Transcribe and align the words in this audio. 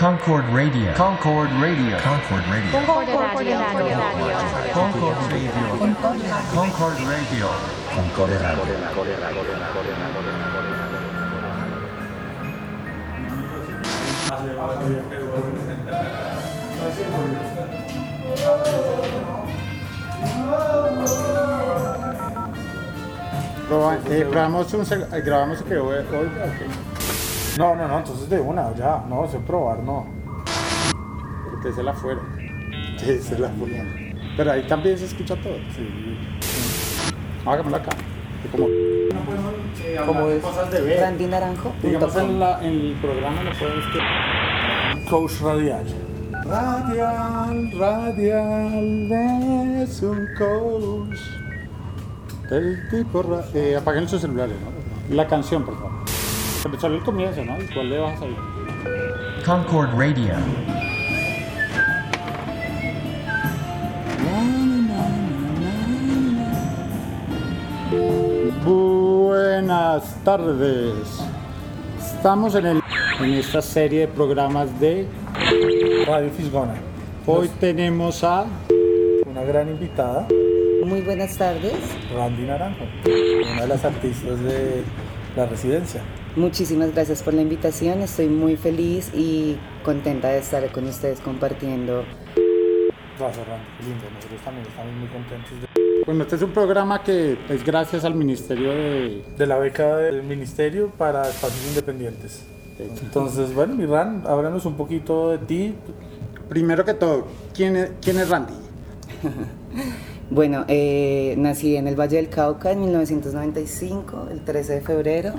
Concord 0.00 0.44
Radio. 0.54 0.92
Concord 0.94 1.50
Radio. 1.60 1.96
Concord 2.00 2.44
Radio. 2.48 2.72
Concord 4.72 5.16
Radio. 5.28 5.52
Concord 6.54 6.98
Radio. 7.04 7.48
Concord 7.94 8.30
Radio. 8.40 9.80
Proba- 23.68 23.98
eh, 24.10 24.26
grabamos 24.30 24.72
un 24.74 24.84
seg- 24.84 25.06
eh, 25.12 25.20
grabamos 25.22 25.62
que 25.62 25.76
hoy, 25.78 25.98
hoy 25.98 26.26
ok. 26.26 26.99
No, 27.58 27.74
no, 27.74 27.88
no, 27.88 27.98
entonces 27.98 28.28
de 28.28 28.40
una, 28.40 28.74
ya, 28.74 29.04
no, 29.08 29.26
sé 29.28 29.38
probar, 29.38 29.80
no. 29.80 30.06
porque 31.50 31.72
se 31.72 31.82
la 31.82 31.92
fuera. 31.92 32.20
Sí, 32.98 33.18
se 33.18 33.38
la 33.38 33.48
fuera. 33.48 33.84
Pero 34.36 34.52
ahí 34.52 34.66
también 34.66 34.96
se 34.96 35.06
escucha 35.06 35.34
todo. 35.36 35.54
Sí. 35.74 36.16
Hagámoslo 37.44 37.76
acá. 37.76 37.90
Y 38.44 38.48
Como, 38.48 38.66
¿Cómo 40.06 40.28
es? 40.28 40.42
cosas 40.42 40.70
de 40.70 40.80
ver. 40.80 41.00
Randy 41.00 41.26
Naranjo. 41.26 41.72
Digamos 41.82 42.16
en, 42.16 42.40
la, 42.40 42.64
en 42.64 42.72
el 42.72 42.96
programa 43.00 43.42
lo 43.42 43.50
puedes 43.52 43.84
que 43.86 45.10
Coach 45.10 45.40
Radial. 45.42 45.84
Radial, 46.44 47.72
radial 47.78 49.12
es 49.82 50.02
un 50.02 50.26
coach. 50.38 51.18
El 52.50 52.88
tipo. 52.90 53.42
Eh, 53.54 53.76
apaguen 53.76 54.08
sus 54.08 54.20
celulares, 54.20 54.56
¿no? 54.62 55.14
La 55.14 55.26
canción, 55.26 55.64
por 55.64 55.74
favor. 55.74 55.89
Solo 56.62 56.96
el 56.96 57.02
comienzo, 57.02 57.42
¿no? 57.42 57.58
¿Y 57.58 57.66
cuál 57.68 57.88
le 57.88 57.98
vas 57.98 58.16
a 58.16 58.18
salir? 58.18 58.36
Concord 59.46 59.98
Radio. 59.98 60.34
Buenas 68.62 70.22
tardes. 70.22 70.94
Estamos 71.98 72.54
en, 72.54 72.66
el, 72.66 72.82
en 73.20 73.34
esta 73.34 73.62
serie 73.62 74.00
de 74.00 74.08
programas 74.08 74.78
de. 74.78 75.06
Radio 76.06 76.30
Fisgona. 76.30 76.74
Hoy 77.26 77.48
tenemos 77.58 78.22
a. 78.22 78.44
Una 79.26 79.44
gran 79.44 79.68
invitada, 79.68 80.28
Muy 80.84 81.00
buenas 81.00 81.36
tardes. 81.38 81.72
Randy 82.14 82.42
Naranjo, 82.42 82.84
una 83.52 83.62
de 83.62 83.68
las 83.68 83.84
artistas 83.84 84.42
de 84.42 84.82
la 85.36 85.46
residencia. 85.46 86.02
Muchísimas 86.36 86.92
gracias 86.94 87.22
por 87.22 87.34
la 87.34 87.42
invitación. 87.42 88.02
Estoy 88.02 88.28
muy 88.28 88.56
feliz 88.56 89.10
y 89.14 89.56
contenta 89.84 90.28
de 90.28 90.38
estar 90.38 90.70
con 90.70 90.86
ustedes 90.86 91.20
compartiendo. 91.20 92.04
Gracias, 93.18 93.46
Randy, 93.48 93.64
lindo. 93.82 94.04
Nosotros 94.14 94.40
también 94.44 94.66
estamos 94.66 94.94
muy 94.94 95.08
contentos 95.08 95.50
de, 95.60 96.04
Bueno, 96.06 96.22
este 96.22 96.36
es 96.36 96.42
un 96.42 96.52
programa 96.52 97.02
que 97.02 97.36
es 97.48 97.64
gracias 97.64 98.04
al 98.04 98.14
Ministerio 98.14 98.70
de. 98.70 99.24
de 99.36 99.46
la 99.46 99.58
beca 99.58 99.96
del 99.96 100.22
Ministerio 100.22 100.90
para 100.96 101.28
Espacios 101.28 101.66
Independientes. 101.68 102.44
Entonces, 102.78 103.52
bueno, 103.52 103.74
mi 103.74 103.84
Ran, 103.84 104.22
háblanos 104.26 104.64
un 104.64 104.74
poquito 104.74 105.30
de 105.30 105.38
ti. 105.38 105.74
Primero 106.48 106.84
que 106.84 106.94
todo, 106.94 107.26
¿quién 107.52 107.76
es, 107.76 107.90
quién 108.00 108.18
es 108.18 108.28
Randy? 108.28 108.54
Bueno, 110.32 110.64
eh, 110.68 111.34
nací 111.38 111.74
en 111.74 111.88
el 111.88 111.98
Valle 111.98 112.18
del 112.18 112.28
Cauca 112.28 112.70
en 112.70 112.82
1995, 112.82 114.28
el 114.30 114.44
13 114.44 114.74
de 114.74 114.80
febrero. 114.80 115.32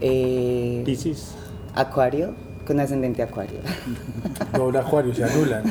Eh, 0.00 0.82
Piscis. 0.84 1.32
acuario, 1.74 2.34
con 2.66 2.80
ascendente 2.80 3.22
Acuario. 3.22 3.60
Doble 4.56 4.78
acuario, 4.78 5.14
se 5.14 5.24
anulan. 5.24 5.62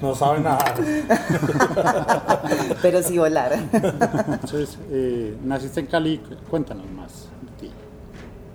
No 0.00 0.14
saben 0.14 0.44
nada. 0.44 0.74
Pero 2.82 3.02
sí 3.02 3.18
volar. 3.18 3.52
Entonces, 3.72 4.78
eh, 4.90 5.36
naciste 5.44 5.80
en 5.80 5.86
Cali, 5.86 6.20
cuéntanos 6.50 6.86
más 6.90 7.28
de 7.42 7.66
ti. 7.68 7.72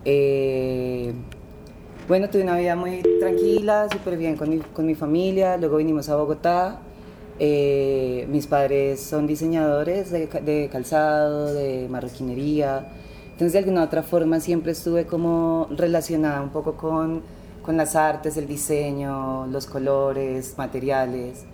Eh, 0.06 1.14
bueno, 2.08 2.30
tuve 2.30 2.44
una 2.44 2.58
vida 2.58 2.76
muy 2.76 3.02
tranquila, 3.20 3.88
súper 3.92 4.18
bien 4.18 4.38
con 4.38 4.50
mi, 4.50 4.60
con 4.60 4.86
mi 4.86 4.96
familia. 4.96 5.58
Luego 5.58 5.78
vinimos 5.78 6.10
a 6.10 6.16
Bogotá. 6.16 6.80
Eh, 7.40 8.26
mis 8.30 8.48
padres 8.48 9.00
son 9.02 9.28
diseñadores 9.28 10.10
de, 10.12 10.28
de 10.28 10.70
calzado, 10.72 11.54
de 11.54 11.88
marroquinería. 11.90 12.88
Entonces, 13.38 13.54
de 13.54 13.60
alguna 13.60 13.82
u 13.82 13.84
otra 13.86 14.02
forma, 14.02 14.40
siempre 14.40 14.72
estuve 14.72 15.06
como 15.06 15.68
relacionada 15.70 16.42
un 16.42 16.50
poco 16.50 16.74
con, 16.74 17.22
con 17.62 17.78
las 17.78 17.96
artes, 17.96 18.36
el 18.36 18.48
diseño, 18.48 19.46
los 19.46 19.68
colores, 19.68 20.56
materiales. 20.58 21.46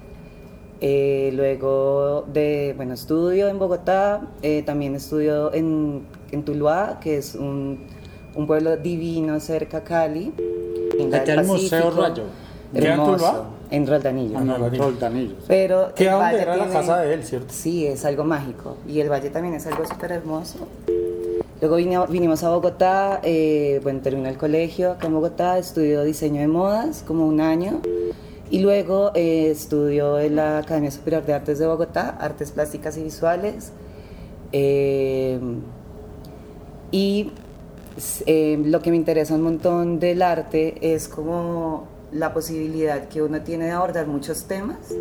Eh, 0.79 1.31
luego 1.35 2.23
de, 2.33 2.71
bueno, 2.77 2.93
estudio 2.93 3.49
en 3.49 3.59
Bogotá, 3.59 4.21
eh, 4.41 4.63
también 4.65 4.95
estudio 4.95 5.53
en, 5.53 6.03
en 6.31 6.43
Tuluá, 6.45 6.99
que 7.01 7.17
es 7.17 7.35
un, 7.35 7.79
un 8.33 8.47
pueblo 8.47 8.77
divino 8.77 9.37
cerca 9.41 9.79
a 9.79 9.83
Cali. 9.83 10.33
en 10.97 11.11
la 11.11 11.19
del 11.19 11.39
hay 11.39 11.45
Museo. 11.45 11.91
Rayo. 11.91 12.23
¿Queda 12.73 12.85
en 12.85 12.91
Hermoso, 12.93 13.15
Tuluá? 13.17 13.49
en 13.71 13.87
Roldanillo. 13.87 14.37
Ah, 14.37 14.41
no, 14.45 14.53
Roldanillo. 14.57 14.83
Roldanillo. 14.85 15.35
Pero 15.49 15.91
¿Qué 15.95 16.05
el 16.05 16.11
dónde 16.11 16.25
valle 16.25 16.41
era 16.43 16.55
la 16.55 16.63
tiene- 16.63 16.79
casa 16.79 16.97
de 17.01 17.13
él, 17.13 17.23
cierto? 17.25 17.53
Sí, 17.53 17.85
es 17.85 18.05
algo 18.05 18.23
mágico. 18.23 18.77
Y 18.87 19.01
el 19.01 19.09
valle 19.11 19.29
también 19.29 19.53
es 19.55 19.67
algo 19.67 19.85
súper 19.85 20.13
hermoso. 20.13 20.59
Luego 21.63 22.07
vinimos 22.07 22.43
a 22.43 22.49
Bogotá, 22.49 23.21
eh, 23.23 23.79
bueno, 23.83 24.01
terminé 24.01 24.27
el 24.27 24.37
colegio 24.37 24.91
acá 24.91 25.07
en 25.07 25.13
Bogotá, 25.13 25.57
estudio 25.57 26.03
diseño 26.03 26.41
de 26.41 26.47
modas 26.47 27.05
como 27.07 27.25
un 27.25 27.39
año. 27.39 27.79
Y 28.51 28.59
luego 28.59 29.11
eh, 29.15 29.49
estudio 29.49 30.19
en 30.19 30.35
la 30.35 30.57
Academia 30.57 30.91
Superior 30.91 31.25
de 31.25 31.33
Artes 31.33 31.59
de 31.59 31.65
Bogotá, 31.65 32.17
Artes 32.19 32.51
Plásticas 32.51 32.97
y 32.97 33.03
Visuales. 33.03 33.71
Eh, 34.51 35.39
y 36.91 37.31
eh, 38.25 38.61
lo 38.65 38.81
que 38.81 38.89
me 38.91 38.97
interesa 38.97 39.33
un 39.33 39.43
montón 39.43 40.01
del 40.01 40.21
arte 40.21 40.75
es 40.81 41.07
como 41.07 41.87
la 42.11 42.33
posibilidad 42.33 43.07
que 43.07 43.21
uno 43.21 43.39
tiene 43.39 43.67
de 43.67 43.71
abordar 43.71 44.05
muchos 44.07 44.49
temas 44.49 44.93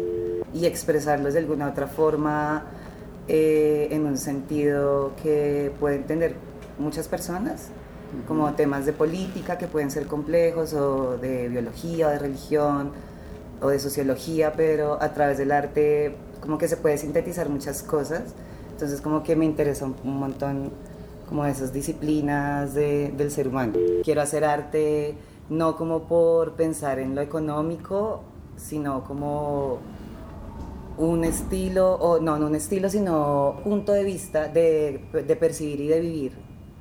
y 0.54 0.64
expresarlos 0.64 1.32
de 1.32 1.40
alguna 1.40 1.68
otra 1.68 1.88
forma 1.88 2.66
eh, 3.28 3.88
en 3.90 4.04
un 4.04 4.16
sentido 4.16 5.12
que 5.22 5.72
puede 5.80 5.96
entender 5.96 6.51
muchas 6.82 7.08
personas, 7.08 7.68
como 8.28 8.52
temas 8.52 8.84
de 8.84 8.92
política 8.92 9.56
que 9.56 9.66
pueden 9.66 9.90
ser 9.90 10.06
complejos 10.06 10.74
o 10.74 11.16
de 11.16 11.48
biología 11.48 12.08
o 12.08 12.10
de 12.10 12.18
religión 12.18 12.90
o 13.62 13.68
de 13.68 13.78
sociología, 13.78 14.52
pero 14.54 15.00
a 15.00 15.14
través 15.14 15.38
del 15.38 15.52
arte 15.52 16.14
como 16.40 16.58
que 16.58 16.68
se 16.68 16.76
puede 16.76 16.98
sintetizar 16.98 17.48
muchas 17.48 17.82
cosas. 17.82 18.34
Entonces 18.72 19.00
como 19.00 19.22
que 19.22 19.36
me 19.36 19.44
interesa 19.44 19.86
un, 19.86 19.94
un 20.04 20.18
montón 20.18 20.70
como 21.28 21.46
esas 21.46 21.72
disciplinas 21.72 22.74
de- 22.74 23.12
del 23.16 23.30
ser 23.30 23.48
humano. 23.48 23.72
Quiero 24.04 24.20
hacer 24.20 24.44
arte 24.44 25.14
no 25.48 25.76
como 25.76 26.02
por 26.08 26.52
pensar 26.54 26.98
en 26.98 27.14
lo 27.14 27.20
económico, 27.20 28.22
sino 28.56 29.04
como 29.04 29.78
un 30.98 31.24
estilo, 31.24 31.94
o 31.94 32.20
no, 32.20 32.38
no 32.38 32.46
un 32.46 32.54
estilo, 32.54 32.90
sino 32.90 33.60
punto 33.64 33.92
de 33.92 34.04
vista 34.04 34.48
de, 34.48 35.00
de 35.26 35.36
percibir 35.36 35.80
y 35.80 35.88
de 35.88 36.00
vivir 36.00 36.32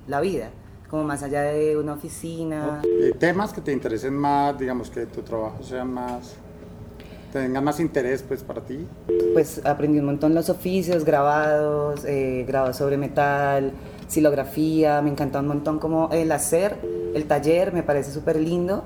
la 0.07 0.21
vida, 0.21 0.49
como 0.89 1.03
más 1.03 1.23
allá 1.23 1.43
de 1.43 1.77
una 1.77 1.93
oficina. 1.93 2.81
Eh, 2.83 3.13
temas 3.17 3.53
que 3.53 3.61
te 3.61 3.71
interesen 3.71 4.13
más, 4.13 4.57
digamos 4.57 4.89
que 4.89 5.05
tu 5.05 5.21
trabajo 5.21 5.63
sea 5.63 5.85
más. 5.85 6.35
tenga 7.31 7.61
más 7.61 7.79
interés 7.79 8.23
pues 8.23 8.43
para 8.43 8.61
ti. 8.61 8.85
Pues 9.33 9.61
aprendí 9.65 9.99
un 9.99 10.05
montón 10.05 10.35
los 10.35 10.49
oficios, 10.49 11.05
grabados, 11.05 12.03
eh, 12.05 12.43
grabados 12.47 12.77
sobre 12.77 12.97
metal, 12.97 13.71
silografía, 14.07 15.01
me 15.01 15.09
encanta 15.09 15.39
un 15.39 15.47
montón 15.47 15.79
como 15.79 16.09
el 16.11 16.31
hacer, 16.33 16.75
el 17.15 17.25
taller, 17.25 17.71
me 17.73 17.83
parece 17.83 18.11
súper 18.11 18.37
lindo. 18.37 18.83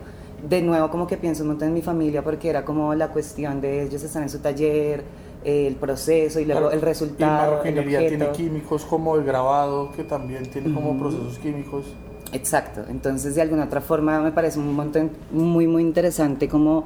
De 0.48 0.62
nuevo 0.62 0.92
como 0.92 1.08
que 1.08 1.18
pienso 1.18 1.42
un 1.42 1.50
montón 1.50 1.70
en 1.70 1.74
mi 1.74 1.82
familia 1.82 2.24
porque 2.24 2.50
era 2.50 2.64
como 2.64 2.94
la 2.94 3.08
cuestión 3.08 3.62
de 3.62 3.82
ellos 3.82 4.04
están 4.04 4.22
en 4.24 4.30
su 4.30 4.40
taller, 4.40 5.04
el 5.46 5.76
proceso 5.76 6.40
y 6.40 6.46
luego 6.46 6.62
Claro, 6.62 6.76
el 6.76 6.82
resultado. 6.82 7.48
Y 7.48 7.52
marroquinería 7.52 8.00
tiene 8.00 8.32
químicos 8.32 8.84
como 8.84 9.16
el 9.16 9.24
grabado, 9.24 9.92
que 9.92 10.04
también 10.04 10.48
tiene 10.48 10.74
como 10.74 10.98
procesos 10.98 11.38
químicos. 11.38 11.86
Exacto, 12.34 12.84
entonces 12.90 13.36
de 13.36 13.42
alguna 13.44 13.66
otra 13.66 13.80
forma 13.80 14.20
me 14.20 14.32
parece 14.32 14.60
un 14.60 14.74
montón 14.74 15.12
muy 15.32 15.68
muy 15.68 15.84
interesante 15.84 16.50
como 16.50 16.86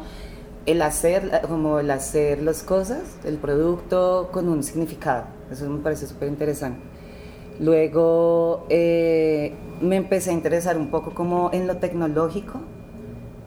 el 0.66 0.82
hacer, 0.82 1.42
como 1.48 1.80
el 1.80 1.90
hacer 1.90 2.42
las 2.44 2.62
cosas, 2.62 3.18
el 3.24 3.38
producto 3.38 4.30
con 4.32 4.50
un 4.50 4.62
significado, 4.62 5.24
eso 5.50 5.68
me 5.70 5.80
parece 5.80 6.06
súper 6.06 6.28
interesante. 6.28 6.82
Luego 7.60 8.66
eh, 8.70 9.54
me 9.82 9.96
empecé 9.96 10.30
a 10.30 10.34
interesar 10.34 10.78
un 10.78 10.92
poco 10.92 11.14
como 11.14 11.50
en 11.54 11.66
lo 11.66 11.78
tecnológico 11.78 12.60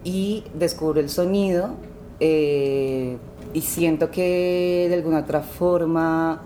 y 0.03 0.43
descubro 0.53 0.99
el 0.99 1.09
sonido 1.09 1.75
eh, 2.19 3.17
y 3.53 3.61
siento 3.61 4.09
que 4.11 4.87
de 4.89 4.95
alguna 4.95 5.19
otra 5.19 5.41
forma 5.41 6.41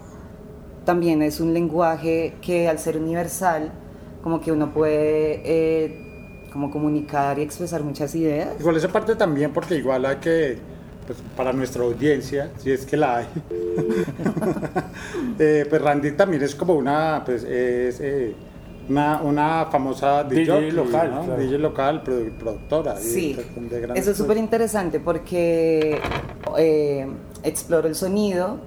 también 0.86 1.22
es 1.22 1.40
un 1.40 1.54
lenguaje 1.54 2.36
que 2.42 2.68
al 2.68 2.80
ser 2.80 2.98
universal, 2.98 3.72
como 4.24 4.40
que 4.42 4.52
uno 4.52 4.72
puede 4.74 5.42
eh, 5.46 6.04
como 6.52 6.72
comunicar 6.72 7.40
y 7.40 7.42
expresar 7.44 7.84
muchas 7.84 8.14
ideas. 8.16 8.50
Igual 8.60 8.78
esa 8.78 8.88
parte 8.90 9.16
también, 9.16 9.52
porque 9.52 9.76
igual 9.76 10.06
hay 10.06 10.16
que, 10.18 10.58
pues, 11.06 11.20
para 11.36 11.52
nuestra 11.54 11.84
audiencia, 11.84 12.52
si 12.58 12.72
es 12.72 12.86
que 12.86 12.98
la 12.98 13.18
hay, 13.18 13.28
eh, 15.40 15.66
pues 15.70 15.82
Randy 15.82 16.12
también 16.12 16.42
es 16.44 16.56
como 16.56 16.74
una, 16.76 17.22
pues 17.26 17.44
es 17.44 18.00
eh, 18.02 18.34
una, 18.90 19.22
una 19.22 19.66
famosa 19.66 20.24
DJ 20.24 20.72
local, 20.72 21.12
¿no? 21.14 21.24
claro. 21.26 21.42
DJ 21.42 21.58
local, 21.60 22.04
produ- 22.04 22.32
productora. 22.32 22.96
Sí, 22.98 23.34
de- 23.34 23.68
de 23.70 23.82
grandes 23.82 24.02
eso 24.04 24.12
es 24.12 24.18
súper 24.18 24.38
interesante 24.38 25.00
porque 25.00 26.00
eh, 26.58 27.08
exploro 27.44 27.88
el 27.88 27.96
sonido, 27.96 28.58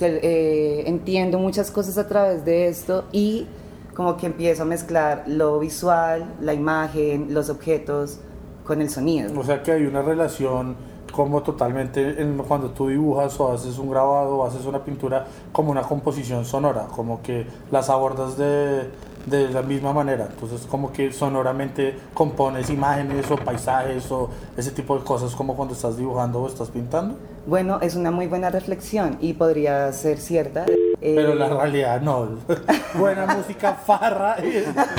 eh, 0.00 0.84
entiendo 0.86 1.38
muchas 1.38 1.70
cosas 1.70 1.96
a 1.98 2.06
través 2.06 2.44
de 2.44 2.68
esto 2.68 3.04
y 3.12 3.46
como 3.94 4.16
que 4.18 4.26
empiezo 4.26 4.62
a 4.62 4.66
mezclar 4.66 5.24
lo 5.26 5.58
visual, 5.58 6.34
la 6.40 6.52
imagen, 6.52 7.32
los 7.32 7.48
objetos 7.48 8.18
con 8.64 8.82
el 8.82 8.90
sonido. 8.90 9.38
O 9.38 9.44
sea 9.44 9.62
que 9.62 9.72
hay 9.72 9.86
una 9.86 10.02
relación 10.02 10.76
como 11.12 11.42
totalmente 11.42 12.20
en- 12.20 12.36
cuando 12.38 12.68
tú 12.70 12.88
dibujas 12.88 13.40
o 13.40 13.50
haces 13.50 13.78
un 13.78 13.88
grabado 13.90 14.36
o 14.36 14.44
haces 14.46 14.66
una 14.66 14.84
pintura 14.84 15.24
como 15.52 15.70
una 15.70 15.82
composición 15.82 16.44
sonora, 16.44 16.88
como 16.94 17.22
que 17.22 17.46
las 17.70 17.88
abordas 17.88 18.36
de, 18.36 18.90
de 19.24 19.48
la 19.50 19.62
misma 19.62 19.94
manera. 19.94 20.28
Entonces 20.30 20.66
como 20.66 20.92
que 20.92 21.10
sonoramente 21.12 21.96
compones 22.12 22.68
imágenes 22.68 23.30
o 23.30 23.36
paisajes 23.36 24.10
o 24.12 24.28
ese 24.58 24.72
tipo 24.72 24.98
de 24.98 25.04
cosas 25.04 25.34
como 25.34 25.56
cuando 25.56 25.72
estás 25.72 25.96
dibujando 25.96 26.42
o 26.42 26.48
estás 26.48 26.68
pintando. 26.68 27.14
Bueno, 27.46 27.78
es 27.80 27.94
una 27.94 28.10
muy 28.10 28.26
buena 28.26 28.50
reflexión 28.50 29.18
y 29.20 29.34
podría 29.34 29.92
ser 29.92 30.18
cierta. 30.18 30.66
Eh, 31.00 31.14
Pero 31.14 31.36
la 31.36 31.48
realidad 31.48 32.00
no. 32.00 32.30
Buena 32.94 33.36
música, 33.36 33.74
farra. 33.74 34.36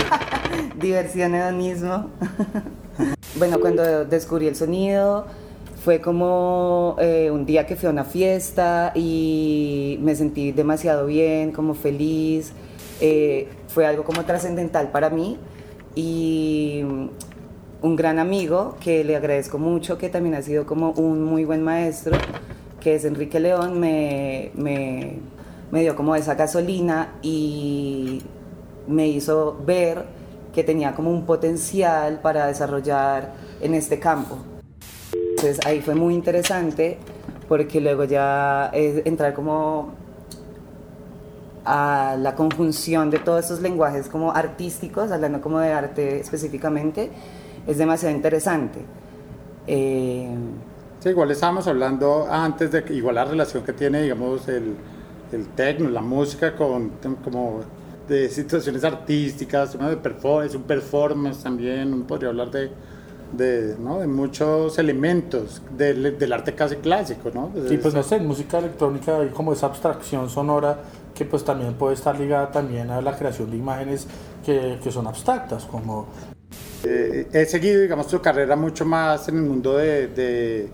diversión, 0.79 1.35
hedonismo. 1.35 2.09
bueno, 3.35 3.59
cuando 3.59 4.05
descubrí 4.05 4.47
el 4.47 4.55
sonido, 4.55 5.25
fue 5.83 5.99
como 5.99 6.95
eh, 6.99 7.29
un 7.31 7.45
día 7.45 7.65
que 7.65 7.75
fui 7.75 7.87
a 7.87 7.91
una 7.91 8.05
fiesta 8.05 8.93
y 8.95 9.97
me 10.01 10.15
sentí 10.15 10.53
demasiado 10.53 11.05
bien, 11.05 11.51
como 11.51 11.73
feliz. 11.73 12.53
Eh, 13.01 13.49
fue 13.67 13.85
algo 13.85 14.05
como 14.05 14.23
trascendental 14.23 14.89
para 14.91 15.09
mí 15.09 15.37
y 15.95 16.81
un 17.81 17.95
gran 17.95 18.19
amigo 18.19 18.75
que 18.79 19.03
le 19.03 19.15
agradezco 19.15 19.57
mucho, 19.57 19.97
que 19.97 20.09
también 20.09 20.35
ha 20.35 20.41
sido 20.41 20.65
como 20.65 20.91
un 20.91 21.23
muy 21.23 21.45
buen 21.45 21.63
maestro, 21.63 22.17
que 22.79 22.95
es 22.95 23.05
Enrique 23.05 23.39
León, 23.39 23.79
me, 23.79 24.51
me, 24.55 25.19
me 25.71 25.81
dio 25.81 25.95
como 25.95 26.15
esa 26.15 26.35
gasolina 26.35 27.15
y 27.21 28.21
me 28.87 29.07
hizo 29.07 29.57
ver 29.65 30.05
que 30.53 30.63
tenía 30.63 30.95
como 30.95 31.11
un 31.11 31.25
potencial 31.25 32.19
para 32.21 32.47
desarrollar 32.47 33.33
en 33.61 33.75
este 33.75 33.99
campo. 33.99 34.37
Entonces 35.13 35.59
ahí 35.65 35.81
fue 35.81 35.93
muy 35.93 36.15
interesante 36.15 36.97
porque 37.47 37.79
luego 37.79 38.05
ya 38.05 38.71
es 38.73 39.05
entrar 39.05 39.33
como 39.33 39.93
a 41.63 42.15
la 42.17 42.33
conjunción 42.33 43.09
de 43.09 43.19
todos 43.19 43.45
esos 43.45 43.61
lenguajes 43.61 44.07
como 44.07 44.31
artísticos, 44.31 45.11
hablando 45.11 45.41
como 45.41 45.59
de 45.59 45.71
arte 45.71 46.19
específicamente, 46.19 47.11
es 47.67 47.77
demasiado 47.79 48.15
interesante. 48.15 48.85
Eh, 49.67 50.35
Sí, 50.99 51.09
igual 51.09 51.29
estábamos 51.31 51.67
hablando 51.67 52.27
antes 52.29 52.71
de 52.71 52.83
que 52.83 52.93
igual 52.93 53.15
la 53.15 53.25
relación 53.25 53.63
que 53.63 53.73
tiene, 53.73 54.01
digamos, 54.01 54.47
el, 54.47 54.75
el 55.31 55.49
techno, 55.55 55.89
la 55.89 56.01
música 56.01 56.55
con 56.55 56.99
como 57.23 57.61
de 58.07 58.29
situaciones 58.29 58.83
artísticas, 58.83 59.75
¿no? 59.75 59.89
de 59.89 59.97
performance, 59.97 60.55
un 60.55 60.63
performance 60.63 61.43
también, 61.43 61.93
uno 61.93 62.07
podría 62.07 62.29
hablar 62.29 62.49
de, 62.51 62.71
de, 63.31 63.75
¿no? 63.79 63.99
de 63.99 64.07
muchos 64.07 64.79
elementos 64.79 65.61
del, 65.69 66.17
del 66.17 66.33
arte 66.33 66.55
casi 66.55 66.77
clásico, 66.77 67.29
¿no? 67.33 67.51
Sí, 67.67 67.77
pues 67.77 67.93
no 67.93 68.01
sé, 68.03 68.15
en 68.15 68.25
música 68.27 68.59
electrónica 68.59 69.19
hay 69.19 69.29
como 69.29 69.53
esa 69.53 69.67
abstracción 69.67 70.29
sonora 70.29 70.79
que 71.13 71.25
pues 71.25 71.43
también 71.43 71.75
puede 71.75 71.95
estar 71.95 72.17
ligada 72.19 72.51
también 72.51 72.89
a 72.91 73.01
la 73.01 73.17
creación 73.17 73.51
de 73.51 73.57
imágenes 73.57 74.07
que, 74.45 74.79
que 74.81 74.91
son 74.91 75.05
abstractas, 75.07 75.65
como 75.65 76.07
Eh, 76.83 77.27
he 77.33 77.45
seguido, 77.45 77.81
digamos, 77.81 78.07
tu 78.07 78.21
carrera 78.21 78.55
mucho 78.55 78.85
más 78.85 79.27
en 79.29 79.37
el 79.37 79.41
mundo 79.43 79.77
de, 79.77 80.07
de, 80.07 80.67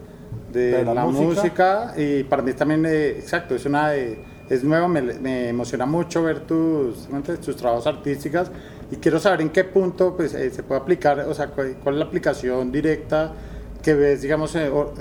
de 0.51 0.61
De 0.71 0.83
la 0.83 0.93
la, 0.93 1.05
música. 1.05 1.25
música. 1.25 1.93
y 1.97 2.23
para 2.23 2.41
mí 2.43 2.53
también, 2.53 2.85
eh, 2.85 3.09
exacto, 3.11 3.55
es 3.55 3.65
una 3.65 3.93
es 3.95 4.63
nuevo, 4.63 4.87
me, 4.89 5.01
me 5.01 5.49
emociona 5.49 5.85
mucho 5.85 6.21
ver 6.23 6.41
tus, 6.41 7.07
tus 7.43 7.55
trabajos 7.55 7.87
artísticos 7.87 8.51
y 8.91 8.97
quiero 8.97 9.19
saber 9.19 9.41
en 9.41 9.49
qué 9.49 9.63
punto 9.63 10.15
pues, 10.15 10.33
eh, 10.33 10.51
se 10.51 10.61
puede 10.63 10.81
aplicar, 10.81 11.19
o 11.21 11.33
sea, 11.33 11.47
cuál, 11.47 11.77
cuál 11.81 11.95
es 11.95 11.99
la 11.99 12.05
aplicación 12.05 12.71
directa 12.71 13.33
que 13.81 13.93
ves, 13.93 14.21
digamos, 14.21 14.53
eh, 14.55 14.67
o- 14.69 14.93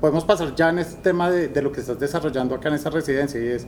podemos 0.00 0.24
pasar 0.24 0.54
ya 0.54 0.70
en 0.70 0.78
este 0.80 1.00
tema 1.02 1.30
de, 1.30 1.48
de 1.48 1.62
lo 1.62 1.72
que 1.72 1.80
estás 1.80 1.98
desarrollando 1.98 2.54
acá 2.54 2.68
en 2.68 2.74
esta 2.74 2.90
residencia 2.90 3.40
y 3.42 3.48
es 3.48 3.66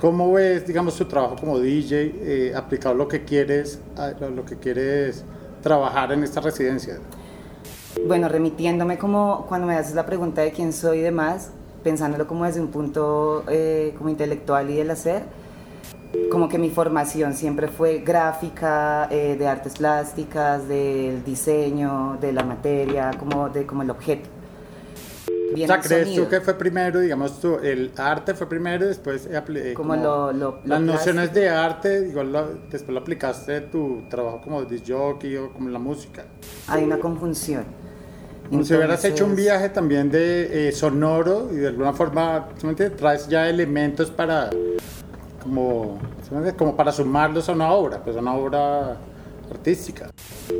cómo 0.00 0.32
ves, 0.32 0.66
digamos, 0.66 0.96
tu 0.96 1.04
trabajo 1.04 1.36
como 1.36 1.58
DJ 1.58 2.12
eh, 2.22 2.52
aplicado 2.56 2.94
a 2.94 2.98
lo 2.98 3.08
que 3.08 3.24
quieres, 3.24 3.78
a 3.96 4.10
lo 4.30 4.44
que 4.44 4.56
quieres 4.56 5.24
trabajar 5.62 6.12
en 6.12 6.22
esta 6.22 6.40
residencia. 6.40 6.98
Bueno, 8.06 8.28
remitiéndome 8.28 8.98
como 8.98 9.46
cuando 9.48 9.66
me 9.66 9.74
haces 9.74 9.94
la 9.94 10.06
pregunta 10.06 10.42
de 10.42 10.52
quién 10.52 10.72
soy 10.72 10.98
y 10.98 11.02
demás, 11.02 11.50
pensándolo 11.82 12.26
como 12.26 12.44
desde 12.44 12.60
un 12.60 12.68
punto 12.68 13.44
eh, 13.48 13.94
como 13.98 14.10
intelectual 14.10 14.70
y 14.70 14.76
del 14.76 14.90
hacer, 14.90 15.24
como 16.30 16.48
que 16.48 16.58
mi 16.58 16.70
formación 16.70 17.34
siempre 17.34 17.68
fue 17.68 17.98
gráfica, 17.98 19.08
eh, 19.10 19.36
de 19.38 19.46
artes 19.46 19.76
plásticas, 19.76 20.66
del 20.66 21.24
diseño, 21.24 22.18
de 22.20 22.32
la 22.32 22.42
materia, 22.42 23.10
como, 23.18 23.48
de, 23.48 23.66
como 23.66 23.82
el 23.82 23.90
objeto. 23.90 24.28
O 25.52 25.66
sea, 25.66 25.80
¿crees 25.80 26.04
sonido. 26.04 26.24
tú 26.24 26.30
que 26.30 26.40
fue 26.40 26.54
primero, 26.54 27.00
digamos, 27.00 27.40
tú, 27.40 27.56
el 27.62 27.90
arte 27.96 28.34
fue 28.34 28.48
primero 28.48 28.84
y 28.84 28.88
después 28.88 29.26
eh, 29.26 29.42
eh, 29.54 29.74
Como 29.74 29.96
lo- 29.96 30.32
lo- 30.32 30.50
lo 30.52 30.60
las 30.64 30.80
nociones 30.80 31.32
de 31.34 31.48
arte, 31.48 32.12
lo- 32.12 32.48
después 32.70 32.88
lo 32.94 33.00
aplicaste 33.00 33.56
a 33.56 33.70
tu 33.70 34.02
trabajo 34.08 34.40
como 34.42 34.62
disc 34.64 34.84
jockey 34.88 35.36
o 35.36 35.52
como 35.52 35.68
la 35.68 35.78
música? 35.78 36.24
Hay 36.68 36.84
una 36.84 36.98
conjunción. 36.98 37.64
Como 38.48 38.64
si 38.64 38.74
hubieras 38.74 39.04
hecho 39.04 39.24
un 39.24 39.30
Entonces- 39.30 39.44
viaje 39.44 39.68
también 39.68 40.10
de 40.10 40.68
eh, 40.68 40.72
sonoro 40.72 41.48
y 41.52 41.56
de 41.56 41.68
alguna 41.68 41.92
forma 41.92 42.48
simplemente 42.56 42.90
traes 42.90 43.28
ya 43.28 43.48
elementos 43.48 44.10
para 44.10 44.50
como, 45.42 45.98
como 46.58 46.76
para 46.76 46.92
sumarlos 46.92 47.48
a 47.48 47.52
una 47.52 47.72
obra, 47.72 48.02
pues 48.02 48.16
a 48.16 48.20
una 48.20 48.34
obra 48.34 48.96
artística. 49.50 50.10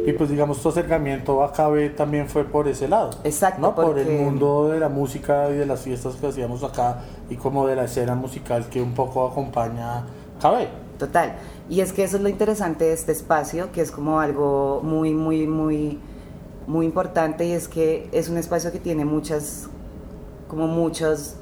Y 0.07 0.13
pues 0.13 0.31
digamos 0.31 0.61
tu 0.63 0.69
acercamiento 0.69 1.43
a 1.43 1.53
KB 1.53 1.95
también 1.97 2.29
fue 2.29 2.45
por 2.45 2.69
ese 2.69 2.89
lado. 2.89 3.11
Exacto, 3.25 3.61
¿no? 3.61 3.75
Por 3.75 3.99
el 3.99 4.11
mundo 4.11 4.69
de 4.69 4.81
la 4.81 4.89
música 4.89 5.51
y 5.51 5.55
de 5.55 5.67
las 5.67 5.81
fiestas 5.81 6.17
que 6.17 6.27
hacíamos 6.27 6.63
acá 6.63 7.03
y 7.29 7.37
como 7.37 7.67
de 7.67 7.77
la 7.77 7.85
escena 7.85 8.15
musical 8.15 8.69
que 8.69 8.81
un 8.81 8.95
poco 8.95 9.27
acompaña 9.27 10.05
KB. 10.41 10.67
Total. 10.99 11.37
Y 11.69 11.81
es 11.81 11.93
que 11.93 12.05
eso 12.05 12.17
es 12.17 12.23
lo 12.23 12.29
interesante 12.29 12.85
de 12.85 12.93
este 12.93 13.13
espacio, 13.13 13.73
que 13.73 13.81
es 13.81 13.91
como 13.91 14.21
algo 14.21 14.81
muy, 14.83 15.15
muy, 15.15 15.47
muy, 15.47 15.99
muy 16.67 16.85
importante 16.87 17.47
y 17.47 17.53
es 17.53 17.69
que 17.69 18.09
es 18.13 18.29
un 18.29 18.37
espacio 18.37 18.71
que 18.71 18.81
tiene 18.81 19.05
muchas, 19.05 19.69
como 20.49 20.67
muchos 20.67 21.37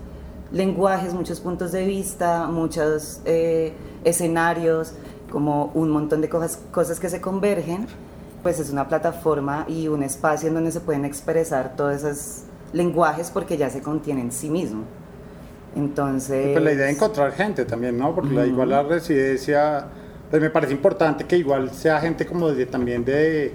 lenguajes, 0.52 1.12
muchos 1.12 1.40
puntos 1.40 1.72
de 1.72 1.84
vista, 1.84 2.46
muchos 2.46 3.20
eh, 3.24 3.72
escenarios, 4.04 4.92
como 5.30 5.70
un 5.74 5.90
montón 5.90 6.20
de 6.20 6.28
cosas, 6.28 6.58
cosas 6.70 7.00
que 7.00 7.08
se 7.08 7.20
convergen, 7.20 7.86
pues 8.42 8.60
es 8.60 8.70
una 8.70 8.88
plataforma 8.88 9.64
y 9.68 9.88
un 9.88 10.02
espacio 10.02 10.48
en 10.48 10.54
donde 10.54 10.72
se 10.72 10.80
pueden 10.80 11.04
expresar 11.04 11.74
todos 11.76 11.96
esos 11.96 12.44
lenguajes 12.72 13.30
porque 13.30 13.56
ya 13.56 13.70
se 13.70 13.82
contienen 13.82 14.26
en 14.26 14.32
sí 14.32 14.50
mismo. 14.50 14.84
Entonces... 15.76 16.52
Pues 16.52 16.64
la 16.64 16.72
idea 16.72 16.86
de 16.86 16.92
encontrar 16.92 17.32
gente 17.32 17.64
también, 17.64 17.98
¿no? 17.98 18.14
Porque 18.14 18.34
la, 18.34 18.46
igual 18.46 18.70
la 18.70 18.82
residencia, 18.82 19.86
pues 20.30 20.40
me 20.40 20.50
parece 20.50 20.72
importante 20.72 21.24
que 21.24 21.36
igual 21.36 21.70
sea 21.70 22.00
gente 22.00 22.26
como 22.26 22.50
de, 22.50 22.66
también 22.66 23.04
de, 23.04 23.54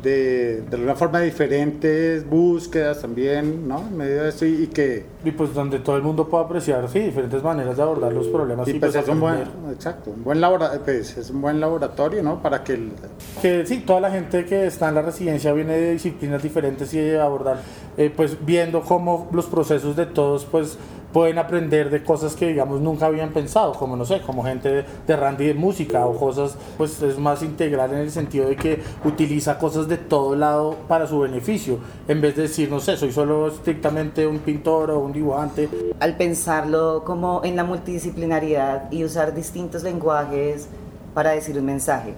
de, 0.00 0.62
de 0.62 0.76
alguna 0.76 0.94
forma 0.94 1.20
diferentes 1.20 2.28
búsquedas 2.28 3.00
también, 3.00 3.68
¿no? 3.68 3.80
En 3.80 3.96
medio 3.96 4.22
de 4.22 4.28
eso 4.30 4.46
y, 4.46 4.64
y 4.64 4.66
que 4.68 5.04
Y 5.24 5.32
pues 5.32 5.52
donde 5.54 5.80
todo 5.80 5.96
el 5.96 6.02
mundo 6.02 6.28
pueda 6.28 6.44
apreciar 6.44 6.88
sí, 6.88 7.00
diferentes 7.00 7.42
maneras 7.42 7.76
de 7.76 7.82
abordar 7.82 8.12
los 8.12 8.28
problemas. 8.28 8.66
y 8.68 8.72
y, 8.72 8.78
pues 8.78 8.92
pues, 8.92 9.04
es 9.04 9.08
un 9.10 9.20
buen, 9.20 9.42
exacto, 9.72 10.10
un 10.10 10.24
buen, 10.24 10.40
labora, 10.40 10.72
pues 10.84 11.16
es 11.16 11.30
un 11.30 11.40
buen 11.40 11.60
laboratorio, 11.60 12.22
¿no? 12.22 12.40
Para 12.40 12.62
que 12.64 12.74
el, 12.74 12.92
que 13.40 13.66
sí, 13.66 13.78
toda 13.80 14.00
la 14.00 14.10
gente 14.10 14.44
que 14.44 14.66
está 14.66 14.88
en 14.88 14.94
la 14.96 15.02
residencia 15.02 15.52
viene 15.52 15.74
de 15.74 15.92
disciplinas 15.92 16.42
diferentes 16.42 16.92
y 16.94 16.98
de 16.98 17.20
abordar, 17.20 17.60
eh, 17.96 18.12
pues 18.14 18.36
viendo 18.44 18.82
cómo 18.82 19.28
los 19.32 19.46
procesos 19.46 19.96
de 19.96 20.06
todos, 20.06 20.44
pues 20.44 20.78
pueden 21.12 21.38
aprender 21.38 21.90
de 21.90 22.02
cosas 22.02 22.34
que 22.34 22.48
digamos 22.48 22.80
nunca 22.80 23.06
habían 23.06 23.30
pensado, 23.30 23.72
como 23.72 23.96
no 23.96 24.04
sé, 24.04 24.20
como 24.20 24.42
gente 24.44 24.84
de, 25.06 25.16
Randy 25.16 25.46
de 25.46 25.54
música 25.54 26.06
o 26.06 26.16
cosas, 26.16 26.56
pues 26.76 27.00
es 27.02 27.18
más 27.18 27.42
integral 27.42 27.92
en 27.92 27.98
el 27.98 28.10
sentido 28.10 28.48
de 28.48 28.56
que 28.56 28.82
utiliza 29.04 29.58
cosas 29.58 29.88
de 29.88 29.98
todo 29.98 30.34
lado 30.34 30.76
para 30.88 31.06
su 31.06 31.20
beneficio, 31.20 31.78
en 32.08 32.20
vez 32.20 32.36
de 32.36 32.42
decir, 32.42 32.70
no 32.70 32.80
sé, 32.80 32.96
soy 32.96 33.12
solo 33.12 33.48
estrictamente 33.48 34.26
un 34.26 34.38
pintor 34.38 34.90
o 34.90 35.00
un 35.00 35.12
dibujante. 35.12 35.68
al 36.00 36.16
pensarlo 36.16 37.04
como 37.04 37.42
en 37.44 37.56
la 37.56 37.64
multidisciplinariedad 37.64 38.90
y 38.90 39.04
usar 39.04 39.34
distintos 39.34 39.82
lenguajes 39.82 40.68
para 41.14 41.32
decir 41.32 41.58
un 41.58 41.66
mensaje. 41.66 42.14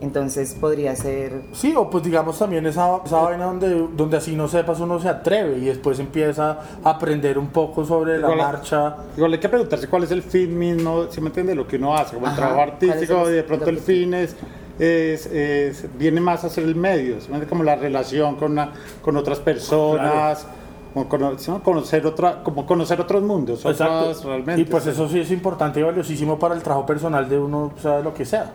Entonces 0.00 0.54
podría 0.54 0.94
ser 0.94 1.42
Sí, 1.52 1.74
o 1.76 1.90
pues 1.90 2.04
digamos 2.04 2.38
también 2.38 2.64
esa, 2.66 3.00
esa 3.04 3.20
vaina 3.20 3.46
donde, 3.46 3.88
donde 3.96 4.16
así 4.16 4.36
no 4.36 4.46
sepas 4.46 4.78
uno 4.78 5.00
se 5.00 5.08
atreve 5.08 5.58
y 5.58 5.64
después 5.64 5.98
empieza 5.98 6.58
a 6.84 6.90
aprender 6.90 7.36
un 7.36 7.48
poco 7.48 7.84
sobre 7.84 8.18
la 8.18 8.28
Igual- 8.32 8.38
marcha. 8.38 8.96
Igual 9.16 9.32
hay 9.32 9.40
que 9.40 9.48
preguntarse 9.48 9.88
cuál 9.88 10.04
es 10.04 10.12
el 10.12 10.22
fin 10.22 10.56
mismo, 10.56 11.06
si 11.10 11.20
me 11.20 11.26
entiende, 11.28 11.52
lo 11.56 11.66
que 11.66 11.76
uno 11.76 11.96
hace, 11.96 12.14
como 12.14 12.26
el 12.26 12.32
Ajá, 12.32 12.36
trabajo 12.36 12.56
¿cuál 12.56 12.68
es 12.68 12.74
artístico, 12.92 13.26
el- 13.26 13.32
y 13.32 13.36
de 13.38 13.42
pronto 13.42 13.70
el 13.70 13.78
fin 13.78 14.14
es, 14.14 14.36
es- 14.78 15.26
es- 15.26 15.98
viene 15.98 16.20
más 16.20 16.44
a 16.44 16.48
ser 16.48 16.62
el 16.62 16.76
medio, 16.76 17.20
¿sí 17.20 17.28
como 17.48 17.64
la 17.64 17.74
relación 17.74 18.36
con, 18.36 18.52
una- 18.52 18.72
con 19.02 19.16
otras 19.16 19.40
personas, 19.40 20.46
como 20.94 21.08
cono- 21.08 21.36
¿sí? 21.38 21.50
conocer, 21.64 22.06
otra, 22.06 22.44
como 22.44 22.66
conocer 22.66 23.00
otros 23.00 23.24
mundos, 23.24 23.66
otras 23.66 24.24
realmente. 24.24 24.60
Y 24.62 24.64
pues 24.64 24.86
eso 24.86 25.08
sí 25.08 25.18
es 25.18 25.30
importante 25.32 25.80
y 25.80 25.82
valiosísimo 25.82 26.38
para 26.38 26.54
el 26.54 26.62
trabajo 26.62 26.86
personal 26.86 27.28
de 27.28 27.36
uno, 27.38 27.72
o 27.76 27.80
sea, 27.82 27.98
lo 27.98 28.14
que 28.14 28.24
sea. 28.24 28.52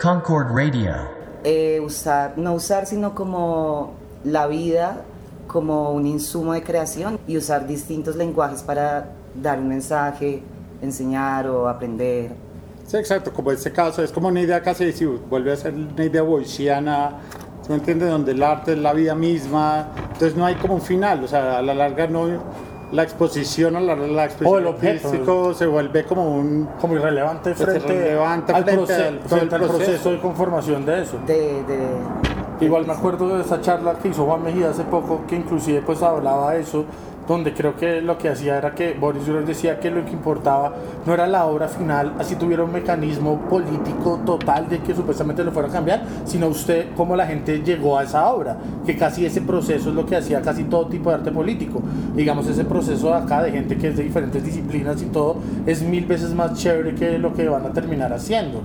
Concord 0.00 0.54
Radio. 0.54 0.94
eh, 1.44 1.80
usar, 1.80 2.34
no 2.36 2.54
usar, 2.54 2.86
sino 2.86 3.14
como 3.14 3.94
la 4.24 4.46
vida 4.46 5.02
como 5.46 5.92
un 5.92 6.06
insumo 6.06 6.52
de 6.52 6.62
creación 6.62 7.18
y 7.26 7.36
usar 7.36 7.66
distintos 7.66 8.14
lenguajes 8.16 8.62
para 8.62 9.10
dar 9.34 9.58
un 9.58 9.68
mensaje, 9.68 10.42
enseñar 10.82 11.48
o 11.48 11.68
aprender. 11.68 12.30
Sí, 12.86 12.96
exacto, 12.96 13.32
como 13.32 13.50
este 13.50 13.72
caso, 13.72 14.02
es 14.02 14.12
como 14.12 14.28
una 14.28 14.40
idea 14.40 14.62
casi, 14.62 14.92
si 14.92 15.04
vuelve 15.04 15.52
a 15.52 15.56
ser 15.56 15.74
una 15.74 16.04
idea 16.04 16.22
boyciana, 16.22 17.12
¿sí 17.62 17.70
me 17.70 17.76
entiende? 17.76 18.06
Donde 18.06 18.32
el 18.32 18.42
arte 18.42 18.72
es 18.72 18.78
la 18.78 18.92
vida 18.92 19.14
misma, 19.14 19.88
entonces 20.12 20.36
no 20.36 20.44
hay 20.46 20.54
como 20.56 20.74
un 20.74 20.82
final, 20.82 21.24
o 21.24 21.28
sea, 21.28 21.58
a 21.58 21.62
la 21.62 21.74
larga 21.74 22.06
no, 22.06 22.26
la 22.92 23.02
exposición, 23.02 23.76
a 23.76 23.80
la, 23.80 23.94
la 23.96 24.24
exposición 24.24 24.54
O 24.54 24.58
el 24.58 24.66
objeto. 24.66 25.54
se 25.54 25.66
vuelve 25.66 26.04
como 26.04 26.34
un... 26.36 26.68
Como 26.80 26.94
irrelevante 26.94 27.54
frente, 27.54 27.92
irrelevante 27.94 28.52
al, 28.52 28.64
frente 28.64 28.82
proce- 28.82 29.06
al- 29.08 29.18
todo 29.18 29.28
frente 29.28 29.54
al 29.54 29.60
proceso 29.62 29.84
proceso. 29.84 30.10
de 30.10 30.18
conformación 30.20 30.86
de 30.86 31.02
eso. 31.02 31.18
De, 31.26 31.34
de- 31.64 32.64
Igual 32.66 32.86
me 32.86 32.92
acuerdo 32.92 33.36
de 33.36 33.42
esa 33.44 33.60
charla 33.60 33.94
que 33.94 34.08
hizo 34.08 34.24
Juan 34.24 34.42
Mejía 34.42 34.70
hace 34.70 34.82
poco, 34.84 35.20
que 35.28 35.36
inclusive 35.36 35.80
pues 35.82 36.02
hablaba 36.02 36.52
de 36.54 36.62
eso, 36.62 36.84
donde 37.28 37.52
creo 37.52 37.76
que 37.76 38.00
lo 38.00 38.16
que 38.16 38.30
hacía 38.30 38.56
era 38.56 38.74
que 38.74 38.94
Boris 38.94 39.22
Johnson 39.26 39.44
decía 39.44 39.78
que 39.78 39.90
lo 39.90 40.04
que 40.04 40.12
importaba 40.12 40.74
no 41.04 41.12
era 41.12 41.26
la 41.26 41.44
obra 41.44 41.68
final, 41.68 42.14
así 42.18 42.36
tuviera 42.36 42.64
un 42.64 42.72
mecanismo 42.72 43.38
político 43.48 44.20
total 44.24 44.68
de 44.68 44.78
que 44.80 44.94
supuestamente 44.94 45.44
lo 45.44 45.52
fuera 45.52 45.68
a 45.68 45.72
cambiar, 45.72 46.02
sino 46.24 46.48
usted 46.48 46.86
cómo 46.96 47.14
la 47.14 47.26
gente 47.26 47.62
llegó 47.62 47.98
a 47.98 48.04
esa 48.04 48.26
obra, 48.30 48.56
que 48.86 48.96
casi 48.96 49.26
ese 49.26 49.42
proceso 49.42 49.90
es 49.90 49.94
lo 49.94 50.06
que 50.06 50.16
hacía 50.16 50.40
casi 50.40 50.64
todo 50.64 50.86
tipo 50.86 51.10
de 51.10 51.16
arte 51.16 51.30
político. 51.30 51.82
Digamos, 52.16 52.46
ese 52.48 52.64
proceso 52.64 53.08
de 53.08 53.14
acá 53.14 53.42
de 53.42 53.52
gente 53.52 53.76
que 53.76 53.88
es 53.88 53.96
de 53.96 54.04
diferentes 54.04 54.42
disciplinas 54.42 55.02
y 55.02 55.06
todo, 55.06 55.36
es 55.66 55.82
mil 55.82 56.06
veces 56.06 56.34
más 56.34 56.54
chévere 56.54 56.94
que 56.94 57.18
lo 57.18 57.34
que 57.34 57.46
van 57.48 57.66
a 57.66 57.72
terminar 57.72 58.12
haciendo. 58.12 58.62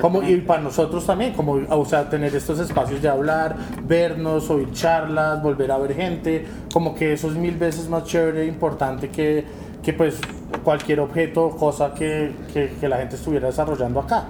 Como, 0.00 0.22
y 0.22 0.36
para 0.38 0.62
nosotros 0.62 1.04
también, 1.04 1.32
como, 1.32 1.60
o 1.68 1.84
sea, 1.84 2.08
tener 2.08 2.34
estos 2.34 2.58
espacios 2.58 3.02
de 3.02 3.08
hablar, 3.08 3.56
vernos, 3.84 4.48
oír 4.50 4.70
charlas, 4.72 5.42
volver 5.42 5.70
a 5.72 5.78
ver 5.78 5.94
gente, 5.94 6.46
como 6.72 6.94
que 6.94 7.12
eso 7.12 7.28
es 7.28 7.34
mil 7.36 7.56
veces 7.56 7.88
más 7.88 8.04
chévere 8.04 8.42
e 8.42 8.46
importante 8.46 9.08
que, 9.08 9.44
que 9.82 9.92
pues 9.92 10.20
cualquier 10.64 11.00
objeto 11.00 11.46
o 11.46 11.56
cosa 11.56 11.94
que, 11.94 12.32
que, 12.52 12.74
que 12.80 12.88
la 12.88 12.98
gente 12.98 13.16
estuviera 13.16 13.48
desarrollando 13.48 14.00
acá. 14.00 14.24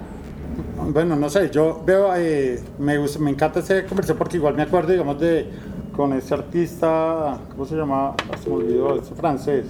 Bueno, 0.93 1.15
no 1.17 1.29
sé, 1.29 1.51
yo 1.51 1.83
veo, 1.85 2.15
eh, 2.17 2.61
me, 2.79 2.99
gusta, 2.99 3.19
me 3.19 3.31
encanta 3.31 3.61
ese 3.61 3.85
conversación 3.85 4.19
porque 4.19 4.37
igual 4.37 4.55
me 4.55 4.63
acuerdo, 4.63 4.93
digamos, 4.93 5.21
de 5.21 5.47
con 5.95 6.13
ese 6.13 6.35
artista, 6.35 7.39
¿cómo 7.51 7.65
se 7.65 7.77
llama? 7.77 8.11
Ah, 8.11 8.37
Se 8.43 8.49
me 8.49 8.57
olvidó, 8.57 9.01
ese 9.01 9.15
francés. 9.15 9.67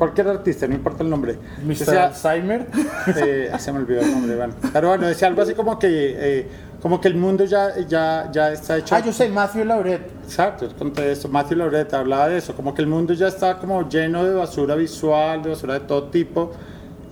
Cualquier 0.00 0.28
artista, 0.28 0.66
no 0.66 0.74
importa 0.74 1.02
el 1.02 1.10
nombre. 1.10 1.36
Mr. 1.62 1.76
Decía- 1.76 2.06
Alzheimer. 2.06 2.66
eh, 3.18 3.52
se 3.58 3.70
me 3.70 3.80
olvidó 3.80 4.00
el 4.00 4.10
nombre, 4.10 4.34
bueno. 4.34 4.54
Pero 4.72 4.88
bueno, 4.88 5.06
decía 5.06 5.28
algo 5.28 5.42
así 5.42 5.52
como 5.52 5.78
que, 5.78 5.88
eh, 5.90 6.48
como 6.80 7.02
que 7.02 7.08
el 7.08 7.16
mundo 7.16 7.44
ya, 7.44 7.76
ya, 7.86 8.30
ya 8.32 8.50
está 8.50 8.78
hecho. 8.78 8.94
Ah, 8.94 9.00
yo 9.00 9.12
sé, 9.12 9.28
Matthew 9.28 9.66
Lauret. 9.66 10.00
Exacto, 10.24 10.64
es 10.64 10.72
con 10.72 10.90
todo 10.94 11.04
esto. 11.04 11.28
Matthew 11.28 11.58
Lauret 11.58 11.92
hablaba 11.92 12.28
de 12.28 12.38
eso, 12.38 12.54
como 12.56 12.72
que 12.74 12.80
el 12.80 12.88
mundo 12.88 13.12
ya 13.12 13.28
está 13.28 13.58
como 13.58 13.86
lleno 13.90 14.24
de 14.24 14.32
basura 14.32 14.74
visual, 14.74 15.42
de 15.42 15.50
basura 15.50 15.74
de 15.74 15.80
todo 15.80 16.04
tipo, 16.04 16.50